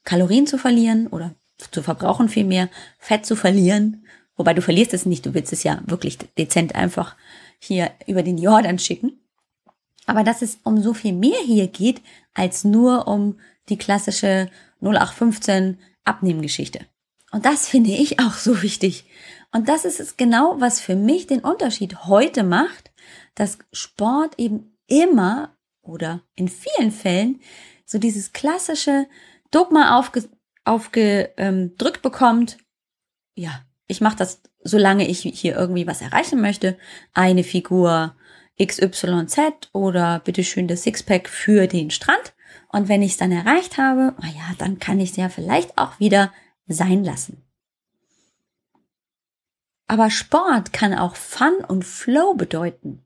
Kalorien 0.02 0.48
zu 0.48 0.58
verlieren 0.58 1.06
oder 1.06 1.32
zu 1.70 1.82
verbrauchen 1.82 2.28
viel 2.28 2.44
mehr, 2.44 2.68
Fett 2.98 3.26
zu 3.26 3.36
verlieren. 3.36 4.06
Wobei 4.36 4.54
du 4.54 4.62
verlierst 4.62 4.94
es 4.94 5.06
nicht, 5.06 5.26
du 5.26 5.34
willst 5.34 5.52
es 5.52 5.62
ja 5.62 5.80
wirklich 5.86 6.18
dezent 6.38 6.74
einfach 6.74 7.16
hier 7.58 7.90
über 8.06 8.22
den 8.22 8.38
Jordan 8.38 8.78
schicken. 8.78 9.20
Aber 10.06 10.22
dass 10.22 10.42
es 10.42 10.58
um 10.64 10.82
so 10.82 10.92
viel 10.92 11.12
mehr 11.12 11.38
hier 11.44 11.68
geht, 11.68 12.02
als 12.34 12.64
nur 12.64 13.08
um 13.08 13.38
die 13.68 13.78
klassische 13.78 14.50
0815 14.80 15.78
Abnehmgeschichte. 16.04 16.80
Und 17.30 17.46
das 17.46 17.68
finde 17.68 17.90
ich 17.90 18.20
auch 18.20 18.34
so 18.34 18.62
wichtig. 18.62 19.04
Und 19.52 19.68
das 19.68 19.84
ist 19.84 20.00
es 20.00 20.16
genau, 20.16 20.56
was 20.58 20.80
für 20.80 20.96
mich 20.96 21.26
den 21.26 21.40
Unterschied 21.40 22.04
heute 22.04 22.42
macht 22.42 22.90
dass 23.34 23.58
Sport 23.72 24.38
eben 24.38 24.76
immer 24.86 25.56
oder 25.82 26.22
in 26.34 26.48
vielen 26.48 26.90
Fällen 26.90 27.40
so 27.84 27.98
dieses 27.98 28.32
klassische 28.32 29.06
Dogma 29.50 29.98
aufge, 29.98 30.28
aufgedrückt 30.64 32.02
bekommt. 32.02 32.58
Ja, 33.34 33.64
ich 33.86 34.00
mache 34.00 34.16
das, 34.16 34.42
solange 34.62 35.08
ich 35.08 35.20
hier 35.20 35.56
irgendwie 35.56 35.86
was 35.86 36.00
erreichen 36.00 36.40
möchte. 36.40 36.78
Eine 37.12 37.44
Figur 37.44 38.16
XYZ 38.62 39.70
oder 39.72 40.20
bitteschön 40.20 40.68
das 40.68 40.82
Sixpack 40.82 41.28
für 41.28 41.66
den 41.66 41.90
Strand. 41.90 42.34
Und 42.68 42.88
wenn 42.88 43.02
ich 43.02 43.12
es 43.12 43.18
dann 43.18 43.32
erreicht 43.32 43.78
habe, 43.78 44.14
naja, 44.20 44.52
dann 44.58 44.78
kann 44.78 45.00
ich 45.00 45.10
es 45.10 45.16
ja 45.16 45.28
vielleicht 45.28 45.76
auch 45.78 46.00
wieder 46.00 46.32
sein 46.66 47.04
lassen. 47.04 47.42
Aber 49.86 50.10
Sport 50.10 50.72
kann 50.72 50.94
auch 50.94 51.14
Fun 51.14 51.56
und 51.68 51.84
Flow 51.84 52.34
bedeuten. 52.34 53.04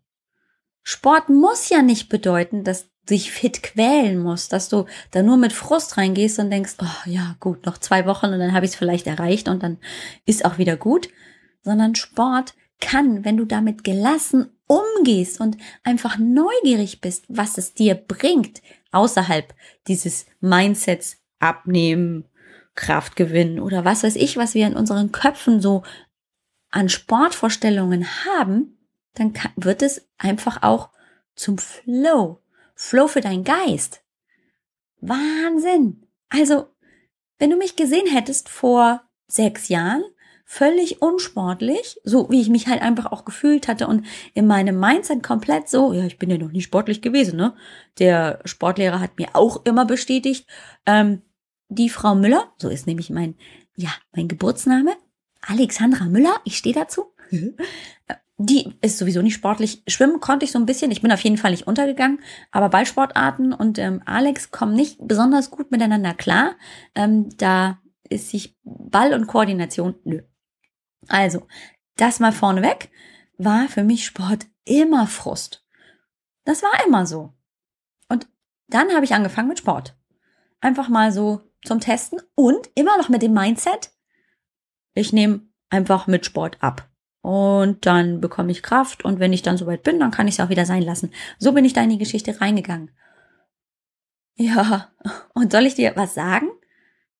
Sport 0.83 1.29
muss 1.29 1.69
ja 1.69 1.83
nicht 1.83 2.09
bedeuten, 2.09 2.65
dass 2.65 2.89
dich 3.11 3.33
fit 3.33 3.63
quälen 3.63 4.19
musst, 4.19 4.53
dass 4.53 4.69
du 4.69 4.87
da 5.11 5.23
nur 5.23 5.37
mit 5.37 5.53
Frust 5.53 5.97
reingehst 5.97 6.39
und 6.39 6.51
denkst, 6.51 6.75
oh 6.83 7.09
ja, 7.09 7.37
gut, 7.41 7.67
noch 7.67 7.79
zwei 7.79 8.07
Wochen 8.07 8.27
und 8.27 8.39
dann 8.39 8.53
habe 8.53 8.67
ich 8.67 8.73
es 8.73 8.77
vielleicht 8.77 9.07
erreicht 9.07 9.49
und 9.49 9.63
dann 9.63 9.79
ist 10.27 10.45
auch 10.45 10.59
wieder 10.59 10.77
gut, 10.77 11.09
sondern 11.63 11.95
Sport 11.95 12.55
kann, 12.81 13.25
wenn 13.25 13.37
du 13.37 13.45
damit 13.45 13.85
gelassen 13.85 14.51
umgehst 14.67 15.41
und 15.41 15.57
einfach 15.83 16.19
neugierig 16.19 17.01
bist, 17.01 17.25
was 17.29 17.59
es 17.59 17.75
dir 17.75 17.95
bringt, 17.95 18.63
außerhalb 18.93 19.55
dieses 19.87 20.27
Mindsets 20.41 21.17
abnehmen, 21.39 22.25
Kraft 22.75 23.17
gewinnen 23.17 23.59
oder 23.59 23.85
was 23.85 24.05
weiß 24.05 24.15
ich, 24.17 24.37
was 24.37 24.55
wir 24.55 24.67
in 24.67 24.77
unseren 24.77 25.11
Köpfen 25.11 25.61
so 25.61 25.83
an 26.71 26.89
Sportvorstellungen 26.89 28.07
haben, 28.25 28.79
dann 29.15 29.35
wird 29.57 29.83
es 29.83 30.09
einfach 30.19 30.63
auch 30.63 30.91
zum 31.35 31.59
Flow. 31.59 32.41
Flow 32.81 33.09
für 33.09 33.21
deinen 33.21 33.43
Geist. 33.43 34.03
Wahnsinn. 35.01 36.07
Also, 36.29 36.69
wenn 37.39 37.51
du 37.51 37.57
mich 37.57 37.75
gesehen 37.77 38.07
hättest 38.07 38.49
vor 38.49 39.03
sechs 39.27 39.69
Jahren, 39.69 40.05
völlig 40.45 41.03
unsportlich, 41.03 42.01
so 42.05 42.31
wie 42.31 42.41
ich 42.41 42.49
mich 42.49 42.69
halt 42.69 42.81
einfach 42.81 43.07
auch 43.07 43.25
gefühlt 43.25 43.69
hatte 43.69 43.89
und 43.89 44.07
in 44.33 44.47
meinem 44.47 44.79
Mindset 44.79 45.23
komplett 45.23 45.69
so, 45.69 45.93
ja, 45.93 46.05
ich 46.07 46.19
bin 46.19 46.31
ja 46.31 46.39
noch 46.39 46.53
nie 46.53 46.63
sportlich 46.63 47.03
gewesen, 47.03 47.37
ne? 47.37 47.55
Der 47.99 48.41
Sportlehrer 48.45 49.01
hat 49.01 49.19
mir 49.19 49.29
auch 49.35 49.67
immer 49.67 49.85
bestätigt, 49.85 50.49
ähm, 50.87 51.23
die 51.69 51.91
Frau 51.91 52.15
Müller, 52.15 52.53
so 52.59 52.69
ist 52.69 52.87
nämlich 52.87 53.11
mein, 53.11 53.35
ja, 53.77 53.91
mein 54.15 54.29
Geburtsname, 54.29 54.97
Alexandra 55.43 56.07
Müller, 56.07 56.41
ich 56.45 56.57
stehe 56.57 56.75
dazu, 56.75 57.13
die 58.41 58.73
ist 58.81 58.99
sowieso 58.99 59.21
nicht 59.21 59.35
sportlich. 59.35 59.83
Schwimmen 59.89 60.21
konnte 60.21 60.45
ich 60.45 60.53
so 60.53 60.61
ein 60.61 60.67
bisschen. 60.67 60.93
Ich 60.93 61.03
bin 61.03 61.11
auf 61.11 61.21
jeden 61.21 61.37
Fall 61.37 61.51
nicht 61.51 61.67
untergegangen. 61.67 62.21
Aber 62.53 62.69
Ballsportarten 62.69 63.53
und 63.53 63.79
ähm, 63.79 64.01
Alex 64.07 64.53
kommen 64.53 64.75
nicht 64.75 64.97
besonders 65.01 65.51
gut 65.51 65.73
miteinander 65.73 66.15
klar. 66.15 66.55
Ähm, 66.95 67.37
da 67.37 67.81
ist 68.09 68.31
sich 68.31 68.57
Ball 68.63 69.13
und 69.13 69.27
Koordination, 69.27 69.97
nö. 70.05 70.23
Also, 71.09 71.47
das 71.97 72.21
mal 72.21 72.33
vorneweg, 72.33 72.91
war 73.39 73.69
für 73.69 73.83
mich 73.83 74.07
Sport 74.07 74.47
immer 74.65 75.09
Frust. 75.09 75.67
Das 76.45 76.63
war 76.63 76.87
immer 76.87 77.07
so. 77.07 77.35
Und 78.09 78.29
dann 78.69 78.95
habe 78.95 79.05
ich 79.05 79.15
angefangen 79.15 79.49
mit 79.49 79.59
Sport. 79.59 79.97
Einfach 80.61 80.89
mal 80.89 81.11
so 81.11 81.41
zum 81.65 81.81
Testen 81.81 82.21
und 82.37 82.71
immer 82.77 82.97
noch 82.99 83.09
mit 83.09 83.23
dem 83.23 83.35
Mindset, 83.35 83.91
ich 84.95 85.13
nehme 85.13 85.43
einfach 85.71 86.07
mit 86.07 86.25
Sport 86.25 86.57
ab 86.61 86.88
und 87.21 87.85
dann 87.87 88.21
bekomme 88.21 88.53
ich 88.53 88.63
Kraft 88.63 89.05
und 89.05 89.19
wenn 89.19 89.33
ich 89.33 89.43
dann 89.43 89.57
soweit 89.57 89.83
bin, 89.83 90.01
dann 90.01 90.11
kann 90.11 90.29
ich 90.29 90.35
es 90.35 90.41
auch 90.41 90.49
wieder 90.49 90.67
sein 90.67 90.83
lassen. 90.83 91.13
So 91.39 91.53
bin 91.53 91.65
ich 91.65 91.73
da 91.73 91.83
in 91.83 91.91
die 91.91 91.99
Geschichte 91.99 92.41
reingegangen. 92.41 92.91
Ja, 94.35 94.93
und 95.35 95.53
soll 95.53 95.67
ich 95.67 95.75
dir 95.75 95.93
was 95.97 96.15
sagen? 96.15 96.49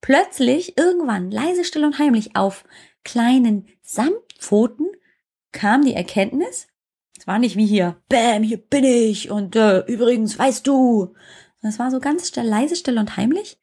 Plötzlich, 0.01 0.79
irgendwann, 0.79 1.31
leise, 1.31 1.65
still 1.65 1.85
und 1.85 1.99
heimlich 1.99 2.37
auf 2.37 2.65
kleinen 3.03 3.67
Samtpfoten 3.83 4.87
kam 5.51 5.85
die 5.85 5.95
Erkenntnis, 5.95 6.69
es 7.19 7.27
war 7.27 7.39
nicht 7.39 7.57
wie 7.57 7.67
hier, 7.67 8.01
Bäm, 8.09 8.43
hier 8.45 8.59
bin 8.59 8.85
ich 8.85 9.31
und 9.31 9.57
äh, 9.57 9.81
übrigens, 9.87 10.39
weißt 10.39 10.67
du. 10.67 11.15
Es 11.63 11.81
war 11.81 11.91
so 11.91 11.99
ganz 11.99 12.29
still, 12.29 12.45
leise, 12.45 12.77
still 12.77 12.99
und 12.99 13.17
heimlich, 13.17 13.59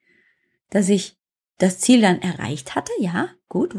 dass 0.69 0.89
ich 0.89 1.17
das 1.57 1.79
Ziel 1.79 2.01
dann 2.01 2.21
erreicht 2.21 2.75
hatte. 2.75 2.91
Ja, 2.99 3.29
gut, 3.47 3.73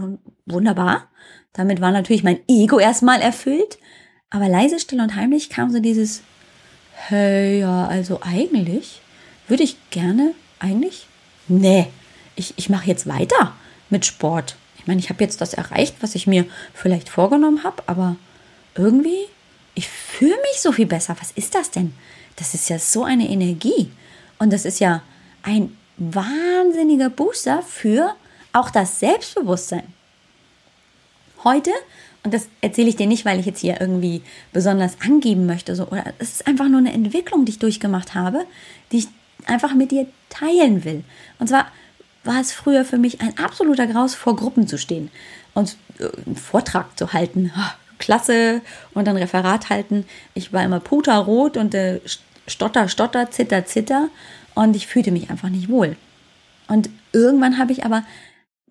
wunderbar. 0.47 1.11
Damit 1.57 1.81
war 1.81 1.91
natürlich 1.91 2.23
mein 2.23 2.41
Ego 2.49 2.79
erstmal 2.79 3.23
erfüllt. 3.23 3.79
Aber 4.29 4.49
leise, 4.49 4.79
still 4.79 5.01
und 5.01 5.17
heimlich 5.17 5.49
kam 5.49 5.71
so 5.71 5.79
dieses, 5.81 6.21
hey, 6.93 7.61
ja, 7.61 7.87
also 7.87 8.21
eigentlich 8.23 9.01
würde 9.49 9.63
ich 9.63 9.77
gerne, 9.91 10.35
eigentlich, 10.59 11.07
nee, 11.49 11.87
ich, 12.35 12.53
ich 12.57 12.69
mache 12.69 12.87
jetzt 12.87 13.07
weiter 13.07 13.55
mit 13.89 14.05
Sport. 14.05 14.57
Ich 14.79 14.87
meine, 14.87 15.01
ich 15.01 15.09
habe 15.09 15.25
jetzt 15.25 15.41
das 15.41 15.55
erreicht, 15.55 15.97
was 16.01 16.15
ich 16.15 16.27
mir 16.27 16.45
vielleicht 16.75 17.09
vorgenommen 17.09 17.65
habe, 17.65 17.83
aber 17.87 18.17
irgendwie, 18.75 19.25
ich 19.75 19.89
fühle 19.89 20.37
mich 20.37 20.61
so 20.61 20.73
viel 20.73 20.87
besser. 20.87 21.17
Was 21.19 21.31
ist 21.31 21.55
das 21.55 21.71
denn? 21.71 21.95
Das 22.37 22.53
ist 22.53 22.69
ja 22.69 22.79
so 22.79 23.05
eine 23.05 23.31
Energie. 23.31 23.91
Und 24.39 24.53
das 24.53 24.67
ist 24.67 24.81
ja 24.81 25.03
ein 25.43 25.75
wahnsinniger 25.97 27.09
Booster 27.09 27.63
für 27.63 28.15
auch 28.53 28.69
das 28.69 29.01
Selbstbewusstsein 29.01 29.96
heute, 31.47 31.71
und 32.25 32.35
das 32.35 32.49
erzähle 32.61 32.89
ich 32.89 32.97
dir 32.97 33.07
nicht, 33.07 33.25
weil 33.25 33.39
ich 33.39 33.47
jetzt 33.47 33.61
hier 33.61 33.81
irgendwie 33.81 34.21
besonders 34.53 35.01
angeben 35.01 35.47
möchte, 35.47 35.77
so, 35.77 35.87
oder 35.87 36.05
es 36.19 36.33
ist 36.33 36.47
einfach 36.47 36.69
nur 36.69 36.81
eine 36.81 36.93
Entwicklung, 36.93 37.45
die 37.45 37.53
ich 37.53 37.59
durchgemacht 37.59 38.15
habe, 38.15 38.45
die 38.91 38.99
ich 38.99 39.09
einfach 39.47 39.75
mit 39.75 39.93
dir 39.93 40.07
teilen 40.29 40.85
will. 40.85 41.05
Und 41.39 41.49
zwar 41.49 41.69
war 42.25 42.41
es 42.41 42.53
früher 42.53 42.85
für 42.85 42.99
mich 42.99 43.21
ein 43.21 43.39
absoluter 43.39 43.87
Graus, 43.87 44.17
vor 44.17 44.35
Gruppen 44.35 44.67
zu 44.67 44.77
stehen 44.77 45.11
und 45.55 45.77
äh, 46.01 46.09
einen 46.27 46.37
Vortrag 46.37 46.99
zu 46.99 47.13
halten. 47.13 47.53
Klasse 47.99 48.61
und 48.93 49.07
dann 49.07 49.17
Referat 49.17 49.71
halten. 49.71 50.05
Ich 50.35 50.53
war 50.53 50.65
immer 50.65 50.81
puterrot 50.81 51.57
und 51.57 51.75
äh, 51.75 52.01
stotter, 52.47 52.89
stotter, 52.89 53.31
zitter, 53.31 53.65
zitter 53.65 54.09
und 54.55 54.77
ich 54.77 54.87
fühlte 54.87 55.13
mich 55.13 55.31
einfach 55.31 55.49
nicht 55.49 55.69
wohl. 55.69 55.97
Und 56.69 56.91
irgendwann 57.13 57.59
habe 57.59 57.73
ich 57.73 57.85
aber 57.85 58.03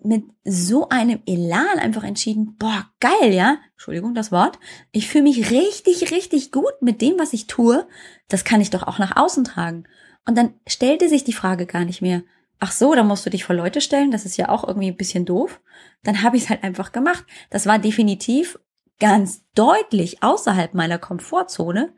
mit 0.06 0.24
so 0.44 0.90
einem 0.90 1.20
Elan 1.26 1.80
einfach 1.80 2.04
entschieden, 2.04 2.56
boah, 2.58 2.90
geil, 3.00 3.34
ja, 3.34 3.58
Entschuldigung 3.74 4.14
das 4.14 4.32
Wort, 4.32 4.60
ich 4.92 5.08
fühle 5.08 5.24
mich 5.26 5.52
richtig, 5.52 6.12
richtig 6.12 6.52
gut 6.52 6.74
mit 6.82 7.02
dem, 7.02 7.20
was 7.20 7.34
ich 7.34 7.48
tue, 7.48 7.88
das 8.28 8.44
kann 8.44 8.62
ich 8.62 8.70
doch 8.70 8.84
auch 8.84 9.00
nach 9.00 9.18
außen 9.18 9.44
tragen. 9.44 9.86
Und 10.26 10.38
dann 10.38 10.54
stellte 10.68 11.10
sich 11.10 11.24
die 11.24 11.34
Frage 11.34 11.66
gar 11.66 11.86
nicht 11.86 12.02
mehr, 12.02 12.24
ach 12.60 12.72
so, 12.72 12.96
da 12.96 13.04
musst 13.04 13.26
du 13.26 13.30
dich 13.30 13.44
vor 13.44 13.56
Leute 13.56 13.82
stellen, 13.82 14.12
das 14.12 14.26
ist 14.26 14.38
ja 14.38 14.50
auch 14.50 14.68
irgendwie 14.68 14.88
ein 14.88 14.98
bisschen 14.98 15.26
doof. 15.26 15.62
Dann 16.04 16.24
habe 16.24 16.38
ich 16.38 16.44
es 16.44 16.50
halt 16.50 16.64
einfach 16.64 16.92
gemacht. 16.92 17.26
Das 17.50 17.66
war 17.66 17.80
definitiv 17.80 18.60
ganz 19.00 19.44
deutlich 19.56 20.24
außerhalb 20.24 20.74
meiner 20.74 20.98
Komfortzone, 20.98 21.94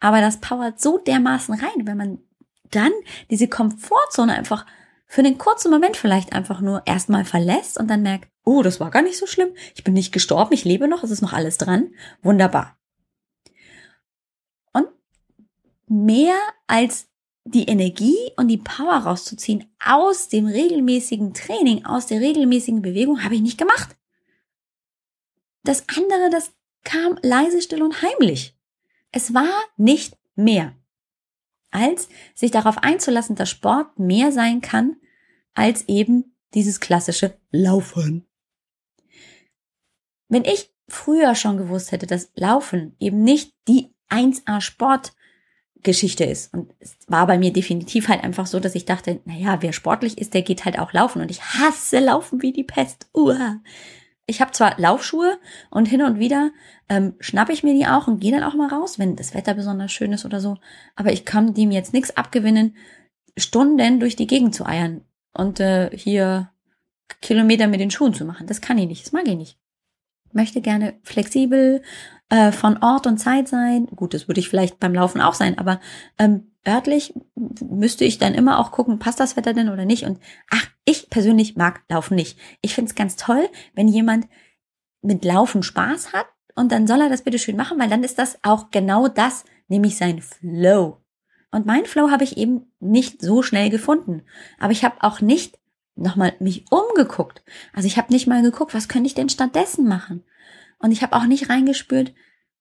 aber 0.00 0.20
das 0.20 0.40
powert 0.40 0.80
so 0.80 0.98
dermaßen 0.98 1.54
rein, 1.54 1.86
wenn 1.86 1.96
man 1.96 2.18
dann 2.70 2.92
diese 3.30 3.48
Komfortzone 3.48 4.32
einfach 4.32 4.66
für 5.12 5.20
einen 5.20 5.36
kurzen 5.36 5.70
Moment 5.70 5.98
vielleicht 5.98 6.32
einfach 6.32 6.62
nur 6.62 6.84
erstmal 6.86 7.26
verlässt 7.26 7.76
und 7.76 7.86
dann 7.88 8.00
merkt, 8.00 8.30
oh, 8.46 8.62
das 8.62 8.80
war 8.80 8.90
gar 8.90 9.02
nicht 9.02 9.18
so 9.18 9.26
schlimm, 9.26 9.50
ich 9.74 9.84
bin 9.84 9.92
nicht 9.92 10.10
gestorben, 10.10 10.54
ich 10.54 10.64
lebe 10.64 10.88
noch, 10.88 11.04
es 11.04 11.10
ist 11.10 11.20
noch 11.20 11.34
alles 11.34 11.58
dran. 11.58 11.92
Wunderbar. 12.22 12.78
Und 14.72 14.88
mehr 15.86 16.38
als 16.66 17.08
die 17.44 17.64
Energie 17.64 18.16
und 18.38 18.48
die 18.48 18.56
Power 18.56 18.94
rauszuziehen 18.94 19.70
aus 19.84 20.30
dem 20.30 20.46
regelmäßigen 20.46 21.34
Training, 21.34 21.84
aus 21.84 22.06
der 22.06 22.20
regelmäßigen 22.20 22.80
Bewegung, 22.80 23.22
habe 23.22 23.34
ich 23.34 23.42
nicht 23.42 23.58
gemacht. 23.58 23.94
Das 25.62 25.84
andere, 25.90 26.30
das 26.30 26.52
kam 26.84 27.18
leise, 27.20 27.60
still 27.60 27.82
und 27.82 28.00
heimlich. 28.00 28.56
Es 29.10 29.34
war 29.34 29.52
nicht 29.76 30.16
mehr, 30.36 30.74
als 31.70 32.08
sich 32.34 32.50
darauf 32.50 32.78
einzulassen, 32.78 33.36
dass 33.36 33.50
Sport 33.50 33.98
mehr 33.98 34.32
sein 34.32 34.62
kann, 34.62 34.96
als 35.54 35.88
eben 35.88 36.36
dieses 36.54 36.80
klassische 36.80 37.38
Laufen. 37.50 38.26
Wenn 40.28 40.44
ich 40.44 40.72
früher 40.88 41.34
schon 41.34 41.56
gewusst 41.56 41.92
hätte, 41.92 42.06
dass 42.06 42.30
Laufen 42.34 42.96
eben 42.98 43.22
nicht 43.22 43.54
die 43.68 43.94
1A 44.10 44.60
Sport 44.60 45.12
Geschichte 45.82 46.24
ist. 46.24 46.52
Und 46.54 46.72
es 46.78 46.96
war 47.08 47.26
bei 47.26 47.38
mir 47.38 47.52
definitiv 47.52 48.08
halt 48.08 48.22
einfach 48.22 48.46
so, 48.46 48.60
dass 48.60 48.74
ich 48.74 48.84
dachte, 48.84 49.20
naja, 49.24 49.60
wer 49.62 49.72
sportlich 49.72 50.18
ist, 50.18 50.34
der 50.34 50.42
geht 50.42 50.64
halt 50.64 50.78
auch 50.78 50.92
laufen. 50.92 51.20
Und 51.20 51.30
ich 51.30 51.42
hasse 51.42 51.98
Laufen 51.98 52.40
wie 52.42 52.52
die 52.52 52.64
Pest. 52.64 53.08
Uah. 53.12 53.60
Ich 54.26 54.40
habe 54.40 54.52
zwar 54.52 54.78
Laufschuhe 54.78 55.38
und 55.70 55.86
hin 55.86 56.02
und 56.02 56.20
wieder 56.20 56.52
ähm, 56.88 57.14
schnappe 57.18 57.52
ich 57.52 57.64
mir 57.64 57.74
die 57.74 57.86
auch 57.86 58.06
und 58.06 58.20
gehe 58.20 58.30
dann 58.30 58.44
auch 58.44 58.54
mal 58.54 58.68
raus, 58.68 58.98
wenn 58.98 59.16
das 59.16 59.34
Wetter 59.34 59.54
besonders 59.54 59.90
schön 59.90 60.12
ist 60.12 60.24
oder 60.24 60.40
so. 60.40 60.58
Aber 60.94 61.12
ich 61.12 61.24
kann 61.24 61.54
dem 61.54 61.72
jetzt 61.72 61.92
nichts 61.92 62.16
abgewinnen, 62.16 62.76
Stunden 63.36 63.98
durch 63.98 64.14
die 64.14 64.28
Gegend 64.28 64.54
zu 64.54 64.64
eiern 64.64 65.04
und 65.34 65.60
äh, 65.60 65.90
hier 65.96 66.50
Kilometer 67.20 67.66
mit 67.66 67.80
den 67.80 67.90
Schuhen 67.90 68.14
zu 68.14 68.24
machen. 68.24 68.46
Das 68.46 68.60
kann 68.60 68.78
ich 68.78 68.86
nicht, 68.86 69.04
das 69.04 69.12
mag 69.12 69.26
ich 69.26 69.36
nicht. 69.36 69.58
Ich 70.26 70.34
möchte 70.34 70.60
gerne 70.60 70.94
flexibel 71.02 71.82
äh, 72.30 72.52
von 72.52 72.82
Ort 72.82 73.06
und 73.06 73.18
Zeit 73.18 73.48
sein. 73.48 73.86
Gut, 73.86 74.14
das 74.14 74.28
würde 74.28 74.40
ich 74.40 74.48
vielleicht 74.48 74.80
beim 74.80 74.94
Laufen 74.94 75.20
auch 75.20 75.34
sein, 75.34 75.58
aber 75.58 75.80
ähm, 76.18 76.52
örtlich 76.66 77.12
müsste 77.34 78.04
ich 78.04 78.18
dann 78.18 78.34
immer 78.34 78.58
auch 78.58 78.70
gucken, 78.70 78.98
passt 78.98 79.20
das 79.20 79.36
Wetter 79.36 79.52
denn 79.52 79.68
oder 79.68 79.84
nicht. 79.84 80.04
Und 80.04 80.18
ach, 80.50 80.66
ich 80.84 81.10
persönlich 81.10 81.56
mag 81.56 81.82
Laufen 81.88 82.14
nicht. 82.14 82.38
Ich 82.62 82.74
finde 82.74 82.88
es 82.88 82.94
ganz 82.94 83.16
toll, 83.16 83.48
wenn 83.74 83.88
jemand 83.88 84.28
mit 85.02 85.24
Laufen 85.24 85.62
Spaß 85.62 86.12
hat 86.12 86.26
und 86.54 86.72
dann 86.72 86.86
soll 86.86 87.00
er 87.00 87.08
das 87.08 87.22
bitte 87.22 87.38
schön 87.38 87.56
machen, 87.56 87.78
weil 87.78 87.90
dann 87.90 88.04
ist 88.04 88.18
das 88.18 88.38
auch 88.42 88.70
genau 88.70 89.08
das, 89.08 89.44
nämlich 89.68 89.96
sein 89.96 90.22
Flow. 90.22 91.01
Und 91.52 91.66
mein 91.66 91.84
Flow 91.84 92.10
habe 92.10 92.24
ich 92.24 92.36
eben 92.36 92.72
nicht 92.80 93.22
so 93.22 93.42
schnell 93.42 93.70
gefunden. 93.70 94.22
Aber 94.58 94.72
ich 94.72 94.84
habe 94.84 94.96
auch 95.00 95.20
nicht 95.20 95.58
nochmal 95.94 96.34
mich 96.40 96.64
umgeguckt. 96.70 97.44
Also 97.74 97.86
ich 97.86 97.98
habe 97.98 98.12
nicht 98.12 98.26
mal 98.26 98.42
geguckt, 98.42 98.74
was 98.74 98.88
könnte 98.88 99.06
ich 99.06 99.14
denn 99.14 99.28
stattdessen 99.28 99.86
machen? 99.86 100.24
Und 100.78 100.90
ich 100.90 101.02
habe 101.02 101.14
auch 101.14 101.26
nicht 101.26 101.50
reingespürt, 101.50 102.14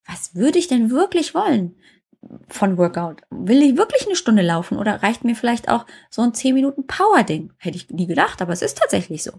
was 0.05 0.35
würde 0.35 0.59
ich 0.59 0.67
denn 0.67 0.91
wirklich 0.91 1.33
wollen 1.33 1.75
von 2.49 2.77
Workout? 2.77 3.21
Will 3.29 3.63
ich 3.63 3.77
wirklich 3.77 4.05
eine 4.05 4.15
Stunde 4.15 4.41
laufen 4.41 4.77
oder 4.77 5.01
reicht 5.01 5.23
mir 5.23 5.35
vielleicht 5.35 5.69
auch 5.69 5.85
so 6.09 6.21
ein 6.21 6.33
10 6.33 6.53
Minuten 6.53 6.85
Power-Ding? 6.85 7.53
Hätte 7.57 7.77
ich 7.77 7.89
nie 7.89 8.07
gedacht, 8.07 8.41
aber 8.41 8.51
es 8.51 8.61
ist 8.61 8.77
tatsächlich 8.77 9.23
so. 9.23 9.31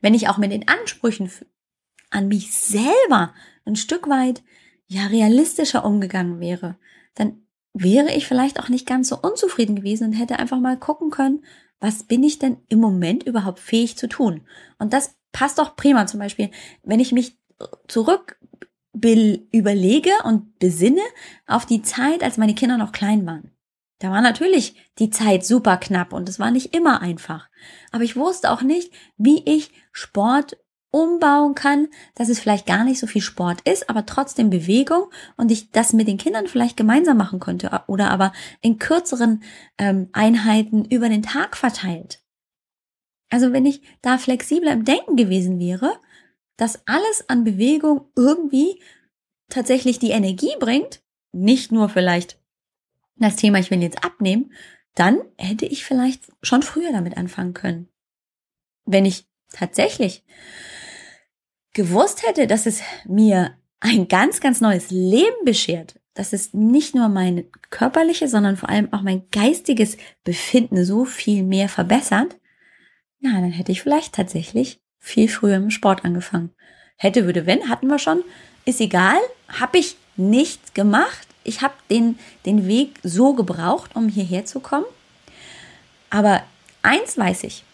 Wenn 0.00 0.14
ich 0.14 0.28
auch 0.28 0.38
mit 0.38 0.50
den 0.50 0.66
Ansprüchen 0.66 1.30
an 2.10 2.28
mich 2.28 2.52
selber 2.54 3.34
ein 3.66 3.76
Stück 3.76 4.08
weit 4.08 4.42
ja 4.86 5.06
realistischer 5.06 5.84
umgegangen 5.84 6.40
wäre, 6.40 6.78
dann 7.14 7.45
wäre 7.78 8.12
ich 8.12 8.26
vielleicht 8.26 8.58
auch 8.58 8.68
nicht 8.68 8.86
ganz 8.86 9.08
so 9.08 9.18
unzufrieden 9.20 9.76
gewesen 9.76 10.08
und 10.08 10.12
hätte 10.14 10.38
einfach 10.38 10.58
mal 10.60 10.78
gucken 10.78 11.10
können, 11.10 11.44
was 11.78 12.04
bin 12.04 12.22
ich 12.22 12.38
denn 12.38 12.56
im 12.68 12.80
Moment 12.80 13.24
überhaupt 13.24 13.60
fähig 13.60 13.98
zu 13.98 14.08
tun? 14.08 14.42
Und 14.78 14.92
das 14.92 15.14
passt 15.32 15.58
doch 15.58 15.76
prima 15.76 16.06
zum 16.06 16.20
Beispiel, 16.20 16.50
wenn 16.82 17.00
ich 17.00 17.12
mich 17.12 17.38
zurück 17.86 18.38
überlege 18.94 20.10
und 20.24 20.58
besinne 20.58 21.02
auf 21.46 21.66
die 21.66 21.82
Zeit, 21.82 22.22
als 22.22 22.38
meine 22.38 22.54
Kinder 22.54 22.78
noch 22.78 22.92
klein 22.92 23.26
waren. 23.26 23.50
Da 23.98 24.10
war 24.10 24.22
natürlich 24.22 24.90
die 24.98 25.10
Zeit 25.10 25.44
super 25.44 25.76
knapp 25.76 26.14
und 26.14 26.28
es 26.30 26.38
war 26.38 26.50
nicht 26.50 26.74
immer 26.74 27.02
einfach. 27.02 27.48
Aber 27.92 28.04
ich 28.04 28.16
wusste 28.16 28.50
auch 28.50 28.62
nicht, 28.62 28.92
wie 29.18 29.42
ich 29.44 29.70
Sport 29.92 30.56
umbauen 30.96 31.54
kann, 31.54 31.88
dass 32.14 32.30
es 32.30 32.40
vielleicht 32.40 32.64
gar 32.64 32.82
nicht 32.82 32.98
so 32.98 33.06
viel 33.06 33.20
Sport 33.20 33.60
ist, 33.68 33.90
aber 33.90 34.06
trotzdem 34.06 34.48
Bewegung 34.48 35.10
und 35.36 35.52
ich 35.52 35.70
das 35.70 35.92
mit 35.92 36.08
den 36.08 36.16
Kindern 36.16 36.46
vielleicht 36.46 36.76
gemeinsam 36.76 37.18
machen 37.18 37.38
könnte 37.38 37.82
oder 37.86 38.10
aber 38.10 38.32
in 38.62 38.78
kürzeren 38.78 39.42
ähm, 39.76 40.08
Einheiten 40.12 40.86
über 40.86 41.10
den 41.10 41.22
Tag 41.22 41.56
verteilt. 41.56 42.22
Also 43.28 43.52
wenn 43.52 43.66
ich 43.66 43.82
da 44.00 44.16
flexibler 44.16 44.72
im 44.72 44.84
Denken 44.84 45.16
gewesen 45.16 45.58
wäre, 45.58 45.98
dass 46.56 46.80
alles 46.86 47.28
an 47.28 47.44
Bewegung 47.44 48.08
irgendwie 48.16 48.80
tatsächlich 49.50 49.98
die 49.98 50.10
Energie 50.10 50.54
bringt, 50.58 51.02
nicht 51.32 51.72
nur 51.72 51.90
vielleicht 51.90 52.40
das 53.16 53.36
Thema, 53.36 53.58
ich 53.58 53.70
will 53.70 53.82
jetzt 53.82 54.02
abnehmen, 54.02 54.52
dann 54.94 55.20
hätte 55.36 55.66
ich 55.66 55.84
vielleicht 55.84 56.32
schon 56.42 56.62
früher 56.62 56.92
damit 56.92 57.18
anfangen 57.18 57.52
können. 57.52 57.88
Wenn 58.86 59.04
ich 59.04 59.26
tatsächlich 59.50 60.24
gewusst 61.76 62.26
hätte, 62.26 62.46
dass 62.46 62.66
es 62.66 62.80
mir 63.04 63.54
ein 63.80 64.08
ganz, 64.08 64.40
ganz 64.40 64.62
neues 64.62 64.90
Leben 64.90 65.44
beschert, 65.44 66.00
dass 66.14 66.32
es 66.32 66.54
nicht 66.54 66.94
nur 66.94 67.08
mein 67.08 67.44
körperliches, 67.68 68.30
sondern 68.30 68.56
vor 68.56 68.70
allem 68.70 68.90
auch 68.92 69.02
mein 69.02 69.28
geistiges 69.30 69.98
Befinden 70.24 70.84
so 70.86 71.04
viel 71.04 71.42
mehr 71.42 71.68
verbessert, 71.68 72.38
ja, 73.20 73.32
dann 73.32 73.52
hätte 73.52 73.72
ich 73.72 73.82
vielleicht 73.82 74.14
tatsächlich 74.14 74.80
viel 74.98 75.28
früher 75.28 75.56
im 75.56 75.70
Sport 75.70 76.04
angefangen. 76.04 76.50
Hätte, 76.96 77.26
würde, 77.26 77.44
wenn, 77.44 77.68
hatten 77.68 77.88
wir 77.88 77.98
schon. 77.98 78.24
Ist 78.64 78.80
egal, 78.80 79.18
habe 79.48 79.78
ich 79.78 79.96
nicht 80.16 80.74
gemacht. 80.74 81.28
Ich 81.44 81.60
habe 81.60 81.74
den, 81.90 82.18
den 82.46 82.66
Weg 82.66 82.94
so 83.02 83.34
gebraucht, 83.34 83.94
um 83.94 84.08
hierher 84.08 84.46
zu 84.46 84.60
kommen. 84.60 84.86
Aber 86.08 86.42
eins 86.82 87.18
weiß 87.18 87.44
ich, 87.44 87.64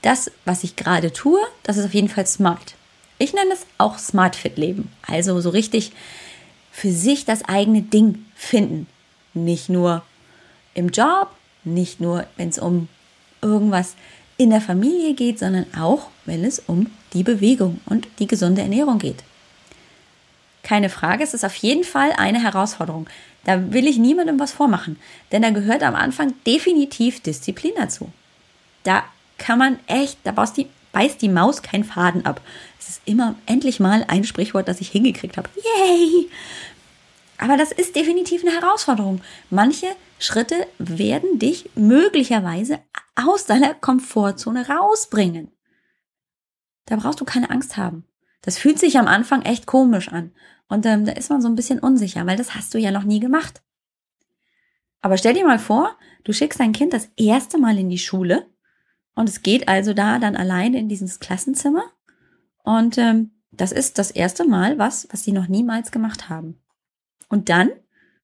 das, 0.00 0.30
was 0.46 0.64
ich 0.64 0.76
gerade 0.76 1.12
tue, 1.12 1.40
das 1.62 1.76
ist 1.76 1.84
auf 1.84 1.94
jeden 1.94 2.08
Fall 2.08 2.26
smart. 2.26 2.74
Ich 3.18 3.32
nenne 3.32 3.52
es 3.52 3.66
auch 3.78 3.98
Smart 3.98 4.36
Fit 4.36 4.56
Leben. 4.56 4.90
Also 5.06 5.40
so 5.40 5.50
richtig 5.50 5.92
für 6.72 6.90
sich 6.90 7.24
das 7.24 7.44
eigene 7.44 7.82
Ding 7.82 8.26
finden. 8.34 8.86
Nicht 9.32 9.68
nur 9.68 10.02
im 10.74 10.88
Job, 10.88 11.30
nicht 11.62 12.00
nur, 12.00 12.26
wenn 12.36 12.48
es 12.48 12.58
um 12.58 12.88
irgendwas 13.40 13.94
in 14.36 14.50
der 14.50 14.60
Familie 14.60 15.14
geht, 15.14 15.38
sondern 15.38 15.66
auch, 15.78 16.08
wenn 16.24 16.44
es 16.44 16.58
um 16.66 16.90
die 17.12 17.22
Bewegung 17.22 17.80
und 17.86 18.08
die 18.18 18.26
gesunde 18.26 18.62
Ernährung 18.62 18.98
geht. 18.98 19.22
Keine 20.62 20.88
Frage, 20.88 21.22
es 21.22 21.34
ist 21.34 21.44
auf 21.44 21.54
jeden 21.56 21.84
Fall 21.84 22.12
eine 22.16 22.42
Herausforderung. 22.42 23.06
Da 23.44 23.72
will 23.72 23.86
ich 23.86 23.98
niemandem 23.98 24.40
was 24.40 24.52
vormachen, 24.52 24.98
denn 25.30 25.42
da 25.42 25.50
gehört 25.50 25.82
am 25.82 25.94
Anfang 25.94 26.32
definitiv 26.46 27.20
Disziplin 27.20 27.74
dazu. 27.76 28.10
Da 28.82 29.04
kann 29.38 29.58
man 29.58 29.78
echt, 29.86 30.18
da 30.24 30.32
baust 30.32 30.56
die, 30.56 30.66
beißt 30.94 31.20
die 31.20 31.28
Maus 31.28 31.60
keinen 31.60 31.84
Faden 31.84 32.24
ab. 32.24 32.40
Es 32.80 32.88
ist 32.88 33.02
immer 33.04 33.34
endlich 33.44 33.80
mal 33.80 34.04
ein 34.08 34.24
Sprichwort, 34.24 34.68
das 34.68 34.80
ich 34.80 34.88
hingekriegt 34.88 35.36
habe. 35.36 35.50
Yay! 35.56 36.30
Aber 37.36 37.58
das 37.58 37.72
ist 37.72 37.96
definitiv 37.96 38.42
eine 38.42 38.58
Herausforderung. 38.58 39.20
Manche 39.50 39.88
Schritte 40.18 40.66
werden 40.78 41.38
dich 41.38 41.68
möglicherweise 41.74 42.78
aus 43.16 43.44
deiner 43.44 43.74
Komfortzone 43.74 44.68
rausbringen. 44.68 45.50
Da 46.86 46.96
brauchst 46.96 47.20
du 47.20 47.24
keine 47.24 47.50
Angst 47.50 47.76
haben. 47.76 48.06
Das 48.42 48.56
fühlt 48.56 48.78
sich 48.78 48.98
am 48.98 49.08
Anfang 49.08 49.42
echt 49.42 49.66
komisch 49.66 50.08
an. 50.08 50.32
Und 50.68 50.86
ähm, 50.86 51.04
da 51.04 51.12
ist 51.12 51.30
man 51.30 51.42
so 51.42 51.48
ein 51.48 51.56
bisschen 51.56 51.80
unsicher, 51.80 52.24
weil 52.26 52.36
das 52.36 52.54
hast 52.54 52.72
du 52.72 52.78
ja 52.78 52.90
noch 52.90 53.04
nie 53.04 53.20
gemacht. 53.20 53.62
Aber 55.00 55.18
stell 55.18 55.34
dir 55.34 55.46
mal 55.46 55.58
vor, 55.58 55.98
du 56.24 56.32
schickst 56.32 56.60
dein 56.60 56.72
Kind 56.72 56.92
das 56.92 57.10
erste 57.16 57.58
Mal 57.58 57.78
in 57.78 57.90
die 57.90 57.98
Schule 57.98 58.46
und 59.14 59.28
es 59.28 59.42
geht 59.42 59.68
also 59.68 59.94
da 59.94 60.18
dann 60.18 60.36
alleine 60.36 60.78
in 60.78 60.88
dieses 60.88 61.20
Klassenzimmer. 61.20 61.84
Und 62.64 62.98
ähm, 62.98 63.30
das 63.52 63.72
ist 63.72 63.98
das 63.98 64.10
erste 64.10 64.46
Mal 64.46 64.78
was, 64.78 65.08
was 65.10 65.22
sie 65.22 65.32
noch 65.32 65.48
niemals 65.48 65.92
gemacht 65.92 66.28
haben. 66.28 66.60
Und 67.28 67.48
dann 67.48 67.70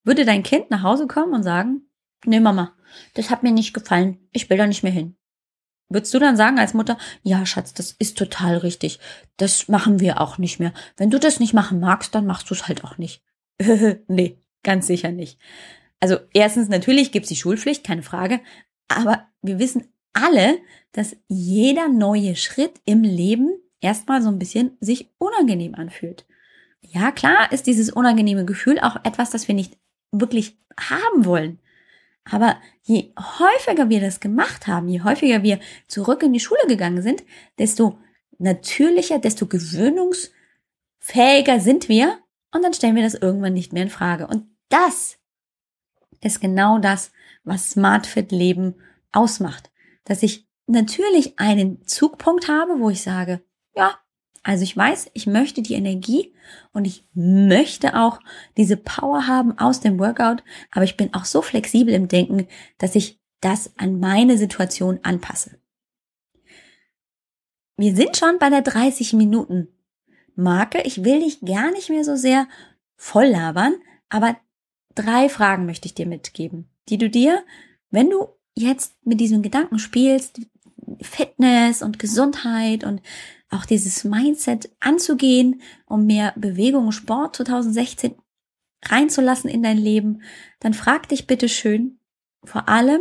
würde 0.02 0.24
dein 0.24 0.42
Kind 0.42 0.70
nach 0.70 0.82
Hause 0.82 1.06
kommen 1.06 1.34
und 1.34 1.42
sagen, 1.42 1.82
nee 2.24 2.40
Mama, 2.40 2.74
das 3.14 3.30
hat 3.30 3.42
mir 3.42 3.52
nicht 3.52 3.72
gefallen, 3.72 4.18
ich 4.32 4.50
will 4.50 4.58
da 4.58 4.66
nicht 4.66 4.82
mehr 4.82 4.92
hin. 4.92 5.16
Würdest 5.88 6.14
du 6.14 6.20
dann 6.20 6.36
sagen 6.36 6.58
als 6.58 6.72
Mutter, 6.72 6.98
ja, 7.22 7.44
Schatz, 7.44 7.74
das 7.74 7.92
ist 7.92 8.16
total 8.16 8.58
richtig. 8.58 9.00
Das 9.36 9.66
machen 9.66 9.98
wir 9.98 10.20
auch 10.20 10.38
nicht 10.38 10.60
mehr. 10.60 10.72
Wenn 10.96 11.10
du 11.10 11.18
das 11.18 11.40
nicht 11.40 11.52
machen 11.52 11.80
magst, 11.80 12.14
dann 12.14 12.26
machst 12.26 12.48
du 12.48 12.54
es 12.54 12.68
halt 12.68 12.84
auch 12.84 12.96
nicht. 12.96 13.24
nee, 14.06 14.38
ganz 14.62 14.86
sicher 14.86 15.10
nicht. 15.10 15.40
Also 15.98 16.18
erstens, 16.32 16.68
natürlich 16.68 17.10
gibt's 17.10 17.28
die 17.28 17.36
Schulpflicht, 17.36 17.84
keine 17.84 18.02
Frage. 18.02 18.40
Aber 18.86 19.26
wir 19.42 19.58
wissen 19.58 19.92
alle, 20.12 20.58
dass 20.92 21.16
jeder 21.28 21.88
neue 21.88 22.36
Schritt 22.36 22.80
im 22.84 23.02
Leben 23.02 23.50
erstmal 23.80 24.22
so 24.22 24.28
ein 24.28 24.38
bisschen 24.38 24.76
sich 24.80 25.10
unangenehm 25.18 25.74
anfühlt. 25.74 26.26
Ja, 26.80 27.12
klar 27.12 27.52
ist 27.52 27.66
dieses 27.66 27.90
unangenehme 27.90 28.44
Gefühl 28.44 28.78
auch 28.80 28.96
etwas, 29.04 29.30
das 29.30 29.48
wir 29.48 29.54
nicht 29.54 29.78
wirklich 30.12 30.58
haben 30.78 31.24
wollen. 31.24 31.58
Aber 32.24 32.56
je 32.82 33.12
häufiger 33.18 33.88
wir 33.88 34.00
das 34.00 34.20
gemacht 34.20 34.66
haben, 34.66 34.88
je 34.88 35.02
häufiger 35.02 35.42
wir 35.42 35.58
zurück 35.88 36.22
in 36.22 36.32
die 36.32 36.40
Schule 36.40 36.66
gegangen 36.68 37.02
sind, 37.02 37.22
desto 37.58 37.98
natürlicher, 38.38 39.18
desto 39.18 39.46
gewöhnungsfähiger 39.46 41.60
sind 41.60 41.88
wir 41.88 42.18
und 42.52 42.62
dann 42.62 42.74
stellen 42.74 42.96
wir 42.96 43.02
das 43.02 43.14
irgendwann 43.14 43.54
nicht 43.54 43.72
mehr 43.72 43.84
in 43.84 43.90
Frage. 43.90 44.26
Und 44.26 44.44
das 44.68 45.16
ist 46.20 46.40
genau 46.40 46.78
das, 46.78 47.12
was 47.44 47.70
SmartFit 47.70 48.32
Leben 48.32 48.74
ausmacht. 49.12 49.69
Dass 50.04 50.22
ich 50.22 50.48
natürlich 50.66 51.38
einen 51.38 51.86
Zugpunkt 51.86 52.48
habe, 52.48 52.80
wo 52.80 52.90
ich 52.90 53.02
sage, 53.02 53.42
ja, 53.74 53.98
also 54.42 54.62
ich 54.62 54.76
weiß, 54.76 55.10
ich 55.12 55.26
möchte 55.26 55.60
die 55.62 55.74
Energie 55.74 56.34
und 56.72 56.86
ich 56.86 57.06
möchte 57.12 57.98
auch 57.98 58.20
diese 58.56 58.76
Power 58.76 59.26
haben 59.26 59.58
aus 59.58 59.80
dem 59.80 59.98
Workout, 59.98 60.42
aber 60.70 60.84
ich 60.84 60.96
bin 60.96 61.12
auch 61.12 61.26
so 61.26 61.42
flexibel 61.42 61.92
im 61.92 62.08
Denken, 62.08 62.46
dass 62.78 62.94
ich 62.94 63.20
das 63.40 63.72
an 63.78 64.00
meine 64.00 64.38
Situation 64.38 65.00
anpasse. 65.02 65.58
Wir 67.76 67.94
sind 67.94 68.16
schon 68.16 68.38
bei 68.38 68.50
der 68.50 68.62
30 68.62 69.14
Minuten 69.14 69.68
Marke. 70.34 70.82
Ich 70.82 71.04
will 71.04 71.20
dich 71.20 71.40
gar 71.40 71.70
nicht 71.70 71.88
mehr 71.88 72.04
so 72.04 72.16
sehr 72.16 72.46
voll 72.96 73.26
labern, 73.26 73.74
aber 74.08 74.36
drei 74.94 75.28
Fragen 75.28 75.66
möchte 75.66 75.86
ich 75.86 75.94
dir 75.94 76.06
mitgeben, 76.06 76.70
die 76.88 76.98
du 76.98 77.08
dir, 77.08 77.42
wenn 77.90 78.10
du 78.10 78.28
jetzt 78.54 78.94
mit 79.04 79.20
diesem 79.20 79.42
Gedanken 79.42 79.78
spielst, 79.78 80.40
Fitness 81.00 81.82
und 81.82 81.98
Gesundheit 81.98 82.84
und 82.84 83.00
auch 83.50 83.64
dieses 83.64 84.04
Mindset 84.04 84.70
anzugehen, 84.80 85.60
um 85.86 86.06
mehr 86.06 86.32
Bewegung 86.36 86.86
und 86.86 86.92
Sport 86.92 87.36
2016 87.36 88.14
reinzulassen 88.84 89.50
in 89.50 89.62
dein 89.62 89.78
Leben, 89.78 90.22
dann 90.60 90.74
frag 90.74 91.08
dich 91.08 91.26
bitte 91.26 91.48
schön 91.48 91.98
vor 92.44 92.68
allem, 92.68 93.00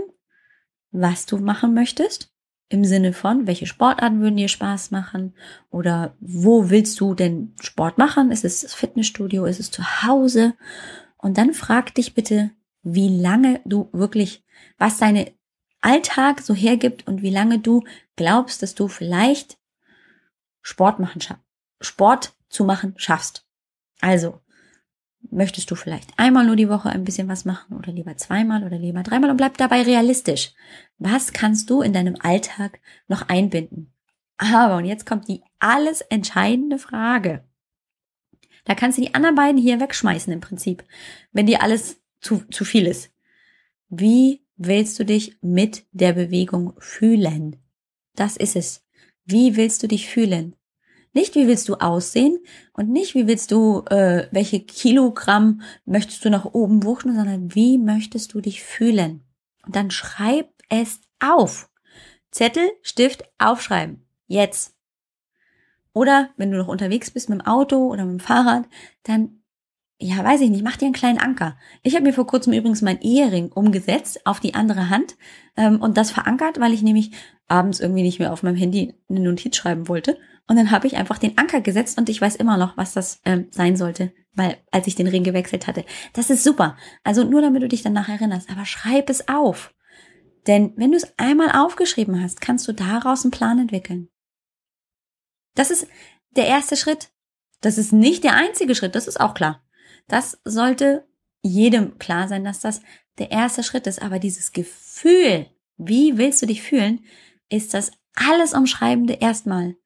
was 0.92 1.26
du 1.26 1.38
machen 1.38 1.74
möchtest. 1.74 2.34
Im 2.72 2.86
Sinne 2.86 3.14
von, 3.14 3.48
welche 3.48 3.66
Sportarten 3.66 4.22
würden 4.22 4.38
dir 4.38 4.48
Spaß 4.48 4.92
machen? 4.92 5.34
Oder 5.72 6.16
wo 6.20 6.70
willst 6.70 7.00
du 7.00 7.16
denn 7.16 7.56
Sport 7.60 7.98
machen? 7.98 8.32
Ist 8.32 8.46
es 8.46 8.62
das 8.62 8.76
Fitnessstudio? 8.76 9.46
Ist 9.46 9.60
es 9.60 9.72
zu 9.72 10.04
Hause? 10.04 10.54
Und 11.18 11.38
dann 11.40 11.54
frag 11.54 11.96
dich 11.96 12.14
bitte, 12.14 12.52
wie 12.84 13.10
lange 13.10 13.60
du 13.66 13.90
wirklich, 13.92 14.44
was 14.78 15.00
deine 15.00 15.32
Alltag 15.82 16.42
so 16.42 16.54
hergibt 16.54 17.08
und 17.08 17.22
wie 17.22 17.30
lange 17.30 17.60
du 17.60 17.84
glaubst, 18.16 18.62
dass 18.62 18.76
du 18.76 18.88
vielleicht 18.88 19.58
Sport 20.62 21.00
machen 21.00 21.22
Sport 21.82 22.34
zu 22.50 22.66
machen 22.66 22.94
schaffst. 22.98 23.46
Also, 24.02 24.42
möchtest 25.32 25.70
du 25.72 25.76
vielleicht 25.76 26.12
einmal 26.18 26.46
nur 26.46 26.56
die 26.56 26.70
Woche 26.70 26.90
ein 26.90 27.04
bisschen 27.04 27.28
was 27.28 27.46
machen 27.46 27.78
oder 27.78 27.92
lieber 27.92 28.18
zweimal 28.18 28.64
oder 28.64 28.78
lieber 28.78 29.04
dreimal 29.04 29.30
und 29.30 29.38
bleib 29.38 29.58
dabei 29.58 29.82
realistisch. 29.82 30.54
Was 30.98 31.34
kannst 31.34 31.70
du 31.70 31.82
in 31.82 31.94
deinem 31.94 32.16
Alltag 32.20 32.80
noch 33.08 33.30
einbinden? 33.30 33.94
Aber, 34.38 34.78
und 34.78 34.86
jetzt 34.86 35.06
kommt 35.06 35.28
die 35.28 35.44
alles 35.60 36.02
entscheidende 36.02 36.80
Frage. 36.80 37.44
Da 38.66 38.76
kannst 38.76 38.98
du 38.98 39.02
die 39.02 39.14
anderen 39.14 39.36
beiden 39.36 39.60
hier 39.60 39.80
wegschmeißen 39.80 40.32
im 40.32 40.42
Prinzip, 40.42 40.84
wenn 41.32 41.46
dir 41.46 41.62
alles 41.62 42.02
zu, 42.22 42.44
zu 42.50 42.66
viel 42.66 42.88
ist. 42.88 43.12
Wie 43.90 44.42
willst 44.60 45.00
du 45.00 45.06
dich 45.06 45.38
mit 45.42 45.86
der 45.92 46.14
Bewegung 46.14 46.74
fühlen? 46.78 47.56
Das 48.16 48.38
ist 48.38 48.56
es. 48.56 48.86
Wie 49.26 49.56
willst 49.56 49.82
du 49.82 49.88
dich 49.88 50.08
fühlen? 50.08 50.56
Nicht, 51.14 51.34
wie 51.36 51.48
willst 51.48 51.68
du 51.70 51.76
aussehen 51.76 52.38
und 52.74 52.90
nicht, 52.90 53.16
wie 53.16 53.26
willst 53.26 53.52
du, 53.52 53.84
äh, 53.90 54.28
welche 54.32 54.60
Kilogramm 54.60 55.62
möchtest 55.86 56.24
du 56.24 56.30
nach 56.30 56.46
oben 56.46 56.84
wuchten, 56.84 57.16
sondern 57.16 57.56
wie 57.56 57.80
möchtest 57.80 58.34
du 58.34 58.42
dich 58.42 58.62
fühlen? 58.62 59.24
Und 59.66 59.76
dann 59.76 59.90
schreib 59.90 60.52
es 60.70 61.02
auf. 61.20 61.70
Zettel, 62.30 62.70
Stift, 62.84 63.24
aufschreiben. 63.40 64.06
Jetzt. 64.28 64.76
Oder 65.94 66.30
wenn 66.38 66.52
du 66.52 66.58
noch 66.58 66.68
unterwegs 66.68 67.10
bist 67.10 67.30
mit 67.30 67.40
dem 67.40 67.48
Auto 67.48 67.88
oder 67.88 68.06
mit 68.06 68.20
dem 68.20 68.26
Fahrrad, 68.26 68.66
dann 69.04 69.39
ja, 70.02 70.24
weiß 70.24 70.40
ich 70.42 70.50
nicht, 70.50 70.64
mach 70.64 70.78
dir 70.78 70.86
einen 70.86 70.94
kleinen 70.94 71.20
Anker. 71.20 71.58
Ich 71.84 71.94
habe 71.94 72.06
mir 72.06 72.14
vor 72.14 72.26
kurzem 72.26 72.54
übrigens 72.54 72.82
mein 72.82 73.02
Ehering 73.02 73.52
umgesetzt 73.52 74.26
auf 74.26 74.40
die 74.40 74.54
andere 74.54 74.90
Hand 74.90 75.18
ähm, 75.58 75.82
und 75.82 75.98
das 75.98 76.12
verankert, 76.12 76.60
weil 76.60 76.74
ich 76.74 76.82
nämlich 76.82 77.12
abends 77.50 77.82
irgendwie 77.82 78.04
nicht 78.04 78.18
mehr 78.18 78.32
auf 78.32 78.42
meinem 78.42 78.56
Handy 78.56 78.96
eine 79.10 79.20
Notiz 79.20 79.58
schreiben 79.58 79.90
wollte. 79.90 80.18
Und 80.48 80.56
dann 80.56 80.72
habe 80.72 80.88
ich 80.88 80.96
einfach 80.96 81.18
den 81.18 81.38
Anker 81.38 81.60
gesetzt 81.60 81.98
und 81.98 82.08
ich 82.08 82.22
weiß 82.22 82.38
immer 82.38 82.56
noch, 82.56 82.78
was 82.78 82.94
das 82.94 83.20
ähm, 83.26 83.48
sein 83.52 83.76
sollte, 83.76 84.14
weil 84.34 84.58
als 84.72 84.88
ich 84.88 84.96
den 84.96 85.08
Ring 85.08 85.24
gewechselt 85.24 85.68
hatte. 85.68 85.84
Das 86.14 86.30
ist 86.30 86.46
super. 86.46 86.78
Also 87.04 87.26
nur 87.26 87.42
damit 87.42 87.62
du 87.62 87.68
dich 87.68 87.84
danach 87.84 88.08
erinnerst, 88.08 88.50
aber 88.50 88.66
schreib 88.66 89.10
es 89.10 89.28
auf. 89.28 89.74
Denn 90.48 90.72
wenn 90.78 90.92
du 90.92 90.98
es 90.98 91.14
einmal 91.18 91.52
aufgeschrieben 91.52 92.24
hast, 92.24 92.40
kannst 92.40 92.66
du 92.70 92.72
daraus 92.72 93.26
einen 93.26 93.32
Plan 93.32 93.60
entwickeln. 93.60 94.08
Das 95.56 95.72
ist 95.72 95.88
der 96.38 96.48
erste 96.48 96.78
Schritt. 96.78 97.10
Das 97.60 97.78
ist 97.78 97.92
nicht 97.92 98.24
der 98.24 98.36
einzige 98.36 98.76
Schritt, 98.76 98.96
das 98.96 99.08
ist 99.08 99.20
auch 99.20 99.34
klar. 99.34 99.62
Das 100.10 100.40
sollte 100.44 101.06
jedem 101.42 101.98
klar 102.00 102.28
sein, 102.28 102.44
dass 102.44 102.60
das 102.60 102.82
der 103.20 103.32
erste 103.32 103.64
Schritt 103.64 103.88
ist. 103.88 104.02
Aber 104.02 104.20
dieses 104.20 104.52
Gefühl, 104.52 105.46
wie 105.78 106.18
willst 106.18 106.42
du 106.42 106.46
dich 106.46 106.62
fühlen, 106.62 107.06
ist 107.48 107.74
das 107.74 107.92
alles 108.16 108.54
umschreibende 108.54 109.14
erstmal. 109.14 109.78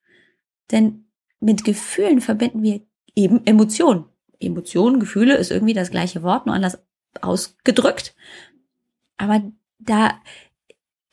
Denn 0.71 1.05
mit 1.39 1.63
Gefühlen 1.63 2.21
verbinden 2.21 2.63
wir 2.63 2.81
eben 3.15 3.45
Emotionen. 3.45 4.05
Emotionen, 4.39 4.99
Gefühle 4.99 5.35
ist 5.35 5.51
irgendwie 5.51 5.73
das 5.73 5.91
gleiche 5.91 6.23
Wort, 6.23 6.45
nur 6.45 6.55
anders 6.55 6.79
ausgedrückt. 7.21 8.15
Aber 9.17 9.43
da 9.79 10.19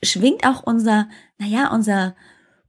schwingt 0.03 0.47
auch 0.47 0.63
unser, 0.63 1.09
naja, 1.39 1.73
unser 1.73 2.17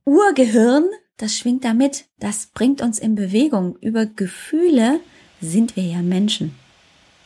Urgehirn, 0.05 0.85
das 1.17 1.37
schwingt 1.37 1.63
damit, 1.63 2.05
das 2.19 2.47
bringt 2.47 2.81
uns 2.81 2.99
in 2.99 3.15
Bewegung. 3.15 3.77
Über 3.77 4.05
Gefühle 4.05 4.99
sind 5.41 5.75
wir 5.75 5.83
ja 5.83 6.01
Menschen. 6.01 6.55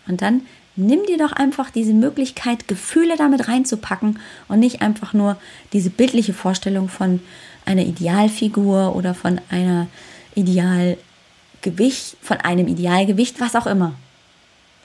Und 0.08 0.22
dann 0.22 0.42
nimm 0.76 1.06
dir 1.06 1.18
doch 1.18 1.32
einfach 1.32 1.70
diese 1.70 1.94
Möglichkeit, 1.94 2.68
Gefühle 2.68 3.16
damit 3.18 3.48
reinzupacken 3.48 4.20
und 4.48 4.60
nicht 4.60 4.82
einfach 4.82 5.14
nur 5.14 5.38
diese 5.74 5.90
bildliche 5.90 6.34
Vorstellung 6.34 6.90
von 6.90 7.22
einer 7.66 7.84
Idealfigur 7.84 8.96
oder 8.96 9.14
von 9.14 9.40
einer 9.50 9.88
Idealgewicht, 10.36 12.18
von 12.22 12.38
einem 12.38 12.68
Idealgewicht, 12.68 13.40
was 13.40 13.56
auch 13.56 13.68
immer. 13.68 13.96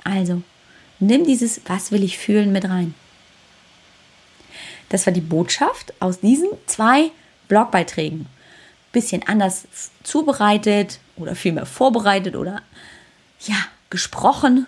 Also, 0.05 0.43
nimm 0.99 1.25
dieses 1.25 1.61
Was 1.67 1.93
will 1.93 2.05
ich 2.05 2.19
fühlen 2.19 2.53
mit 2.53 2.65
rein. 2.65 2.95
Das 4.89 5.07
war 5.07 5.13
die 5.13 5.21
Botschaft 5.21 5.93
aus 6.01 6.21
diesen 6.21 6.49
zwei 6.67 7.11
Blogbeiträgen. 7.49 8.27
Bisschen 8.93 9.23
anders 9.27 9.67
zubereitet 10.03 10.99
oder 11.17 11.37
vielmehr 11.37 11.67
vorbereitet 11.67 12.35
oder 12.35 12.63
ja, 13.47 13.57
gesprochen. 13.91 14.67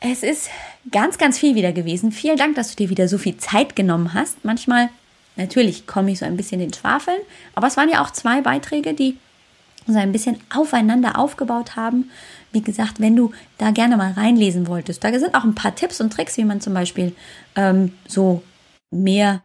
Es 0.00 0.22
ist 0.22 0.50
ganz, 0.90 1.18
ganz 1.18 1.38
viel 1.38 1.54
wieder 1.54 1.72
gewesen. 1.72 2.12
Vielen 2.12 2.36
Dank, 2.36 2.56
dass 2.56 2.70
du 2.70 2.76
dir 2.76 2.90
wieder 2.90 3.08
so 3.08 3.18
viel 3.18 3.36
Zeit 3.36 3.76
genommen 3.76 4.14
hast. 4.14 4.44
Manchmal, 4.44 4.90
natürlich 5.36 5.86
komme 5.86 6.10
ich 6.10 6.18
so 6.18 6.24
ein 6.24 6.36
bisschen 6.36 6.60
in 6.60 6.72
Schwafeln, 6.72 7.20
aber 7.54 7.68
es 7.68 7.76
waren 7.76 7.88
ja 7.88 8.02
auch 8.02 8.10
zwei 8.10 8.40
Beiträge, 8.40 8.94
die 8.94 9.18
so 9.86 9.98
ein 9.98 10.12
bisschen 10.12 10.38
aufeinander 10.54 11.18
aufgebaut 11.18 11.76
haben. 11.76 12.10
Wie 12.52 12.62
gesagt, 12.62 13.00
wenn 13.00 13.16
du 13.16 13.32
da 13.58 13.70
gerne 13.70 13.96
mal 13.96 14.12
reinlesen 14.12 14.66
wolltest, 14.66 15.02
da 15.02 15.16
sind 15.18 15.34
auch 15.34 15.44
ein 15.44 15.54
paar 15.54 15.74
Tipps 15.74 16.00
und 16.00 16.12
Tricks, 16.12 16.36
wie 16.36 16.44
man 16.44 16.60
zum 16.60 16.74
Beispiel 16.74 17.14
ähm, 17.56 17.92
so 18.06 18.42
mehr 18.90 19.42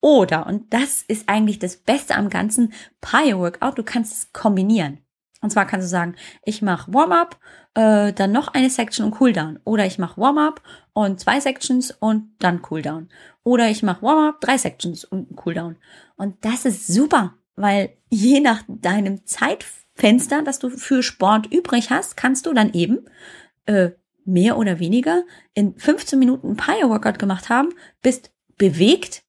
Oder, 0.00 0.46
und 0.46 0.72
das 0.72 1.02
ist 1.02 1.28
eigentlich 1.28 1.58
das 1.58 1.76
Beste 1.76 2.14
am 2.14 2.30
ganzen 2.30 2.72
Pio-Workout, 3.00 3.78
du 3.78 3.82
kannst 3.82 4.12
es 4.12 4.32
kombinieren. 4.32 4.98
Und 5.40 5.50
zwar 5.50 5.66
kannst 5.66 5.86
du 5.86 5.90
sagen, 5.90 6.16
ich 6.44 6.62
mache 6.62 6.92
Warm-up, 6.92 7.38
äh, 7.74 8.12
dann 8.12 8.32
noch 8.32 8.48
eine 8.48 8.70
Section 8.70 9.06
und 9.06 9.12
Cooldown. 9.12 9.60
Oder 9.64 9.86
ich 9.86 9.98
mache 9.98 10.20
Warm-up 10.20 10.62
und 10.94 11.20
zwei 11.20 11.38
Sections 11.38 11.92
und 11.92 12.32
dann 12.40 12.62
Cooldown. 12.62 13.08
Oder 13.44 13.68
ich 13.68 13.82
mache 13.82 14.02
Warm-up, 14.02 14.40
drei 14.40 14.58
Sections 14.58 15.04
und 15.04 15.36
Cooldown. 15.36 15.76
Und 16.16 16.44
das 16.44 16.64
ist 16.64 16.88
super, 16.88 17.34
weil 17.54 17.96
je 18.08 18.40
nach 18.40 18.62
deinem 18.66 19.26
Zeitfenster, 19.26 19.87
das 20.44 20.58
du 20.58 20.70
für 20.70 21.02
Sport 21.02 21.52
übrig 21.52 21.90
hast, 21.90 22.16
kannst 22.16 22.46
du 22.46 22.52
dann 22.52 22.72
eben 22.72 23.06
äh, 23.66 23.90
mehr 24.24 24.58
oder 24.58 24.78
weniger 24.78 25.24
in 25.54 25.76
15 25.76 26.18
Minuten 26.18 26.56
Pio-Workout 26.56 27.18
gemacht 27.18 27.48
haben, 27.48 27.70
bist 28.02 28.30
bewegt 28.56 29.24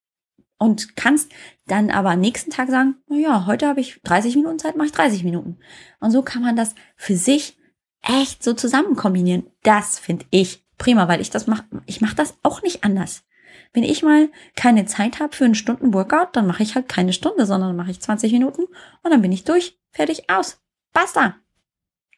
und 0.58 0.96
kannst 0.96 1.32
dann 1.68 1.90
aber 1.90 2.12
am 2.12 2.20
nächsten 2.20 2.52
Tag 2.52 2.70
sagen, 2.70 2.96
na 3.08 3.18
ja, 3.18 3.46
heute 3.46 3.68
habe 3.68 3.80
ich 3.80 4.02
30 4.04 4.36
Minuten 4.36 4.60
Zeit, 4.60 4.76
mache 4.76 4.88
ich 4.88 4.94
30 4.94 5.24
Minuten. 5.24 5.58
Und 6.00 6.12
so 6.12 6.22
kann 6.22 6.42
man 6.42 6.56
das 6.56 6.76
für 6.96 7.16
sich 7.16 7.58
echt 8.02 8.44
so 8.44 8.54
zusammen 8.54 8.96
kombinieren. 8.96 9.48
Das 9.64 10.00
finde 10.00 10.26
ich 10.32 10.66
prima, 10.78 11.08
weil 11.08 11.22
ich 11.22 11.30
das 11.30 11.48
mache, 11.48 11.64
ich 11.86 12.02
mache 12.02 12.16
das 12.16 12.38
auch 12.44 12.62
nicht 12.62 12.84
anders. 12.84 13.24
Wenn 13.72 13.84
ich 13.84 14.04
mal 14.04 14.30
keine 14.56 14.86
Zeit 14.86 15.20
habe 15.20 15.36
für 15.36 15.46
einen 15.46 15.56
Stunden 15.56 15.94
Workout, 15.94 16.36
dann 16.36 16.48
mache 16.48 16.64
ich 16.64 16.76
halt 16.76 16.90
keine 16.90 17.14
Stunde, 17.14 17.46
sondern 17.46 17.76
mache 17.76 17.92
ich 17.92 18.02
20 18.02 18.32
Minuten 18.32 18.64
und 18.64 19.12
dann 19.12 19.22
bin 19.22 19.32
ich 19.32 19.44
durch, 19.44 19.79
fertig, 19.92 20.30
aus. 20.30 20.62
Basta. 20.94 21.36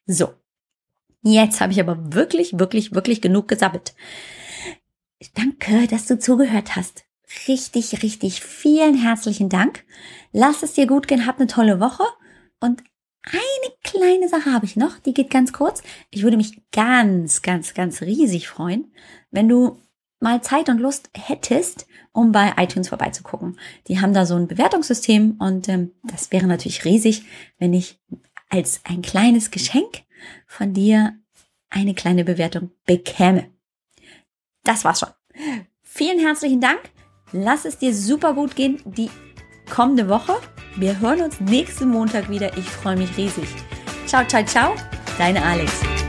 So. 0.05 0.33
Jetzt 1.23 1.61
habe 1.61 1.71
ich 1.71 1.79
aber 1.79 2.13
wirklich, 2.13 2.57
wirklich, 2.57 2.93
wirklich 2.95 3.21
genug 3.21 3.47
gesabbelt. 3.47 3.93
Danke, 5.35 5.87
dass 5.87 6.07
du 6.07 6.17
zugehört 6.17 6.75
hast 6.75 7.05
richtig, 7.47 8.03
richtig 8.03 8.41
vielen 8.41 8.95
herzlichen 8.95 9.49
Dank. 9.49 9.85
Lass 10.31 10.63
es 10.63 10.73
dir 10.73 10.87
gut 10.87 11.07
gehen, 11.07 11.25
hab 11.25 11.37
eine 11.37 11.47
tolle 11.47 11.79
Woche 11.79 12.03
und 12.59 12.83
eine 13.23 13.73
kleine 13.83 14.27
Sache 14.27 14.51
habe 14.51 14.65
ich 14.65 14.75
noch, 14.75 14.97
die 14.99 15.13
geht 15.13 15.29
ganz 15.29 15.53
kurz. 15.53 15.83
Ich 16.09 16.23
würde 16.23 16.37
mich 16.37 16.61
ganz, 16.71 17.41
ganz, 17.41 17.73
ganz 17.73 18.01
riesig 18.01 18.47
freuen, 18.47 18.91
wenn 19.29 19.47
du 19.47 19.79
mal 20.21 20.41
Zeit 20.41 20.69
und 20.69 20.79
Lust 20.79 21.09
hättest, 21.13 21.87
um 22.13 22.31
bei 22.31 22.53
iTunes 22.57 22.89
vorbeizugucken. 22.89 23.59
Die 23.87 23.99
haben 23.99 24.13
da 24.13 24.25
so 24.25 24.35
ein 24.35 24.47
Bewertungssystem 24.47 25.35
und 25.39 25.67
ähm, 25.67 25.91
das 26.03 26.31
wäre 26.31 26.47
natürlich 26.47 26.85
riesig, 26.85 27.25
wenn 27.57 27.73
ich 27.73 27.99
als 28.49 28.81
ein 28.83 29.01
kleines 29.01 29.51
Geschenk 29.51 30.03
von 30.45 30.73
dir 30.73 31.17
eine 31.69 31.93
kleine 31.93 32.23
Bewertung 32.23 32.71
bekäme. 32.85 33.49
Das 34.63 34.85
war's 34.85 34.99
schon. 34.99 35.09
Vielen 35.81 36.19
herzlichen 36.19 36.61
Dank. 36.61 36.79
Lass 37.31 37.65
es 37.65 37.77
dir 37.77 37.95
super 37.95 38.33
gut 38.33 38.55
gehen 38.55 38.81
die 38.85 39.09
kommende 39.69 40.09
Woche. 40.09 40.35
Wir 40.75 40.99
hören 40.99 41.21
uns 41.21 41.39
nächsten 41.39 41.89
Montag 41.89 42.29
wieder. 42.29 42.57
Ich 42.57 42.65
freue 42.65 42.97
mich 42.97 43.17
riesig. 43.17 43.47
Ciao, 44.05 44.25
ciao, 44.25 44.43
ciao. 44.45 44.75
Deine 45.17 45.43
Alex. 45.43 46.00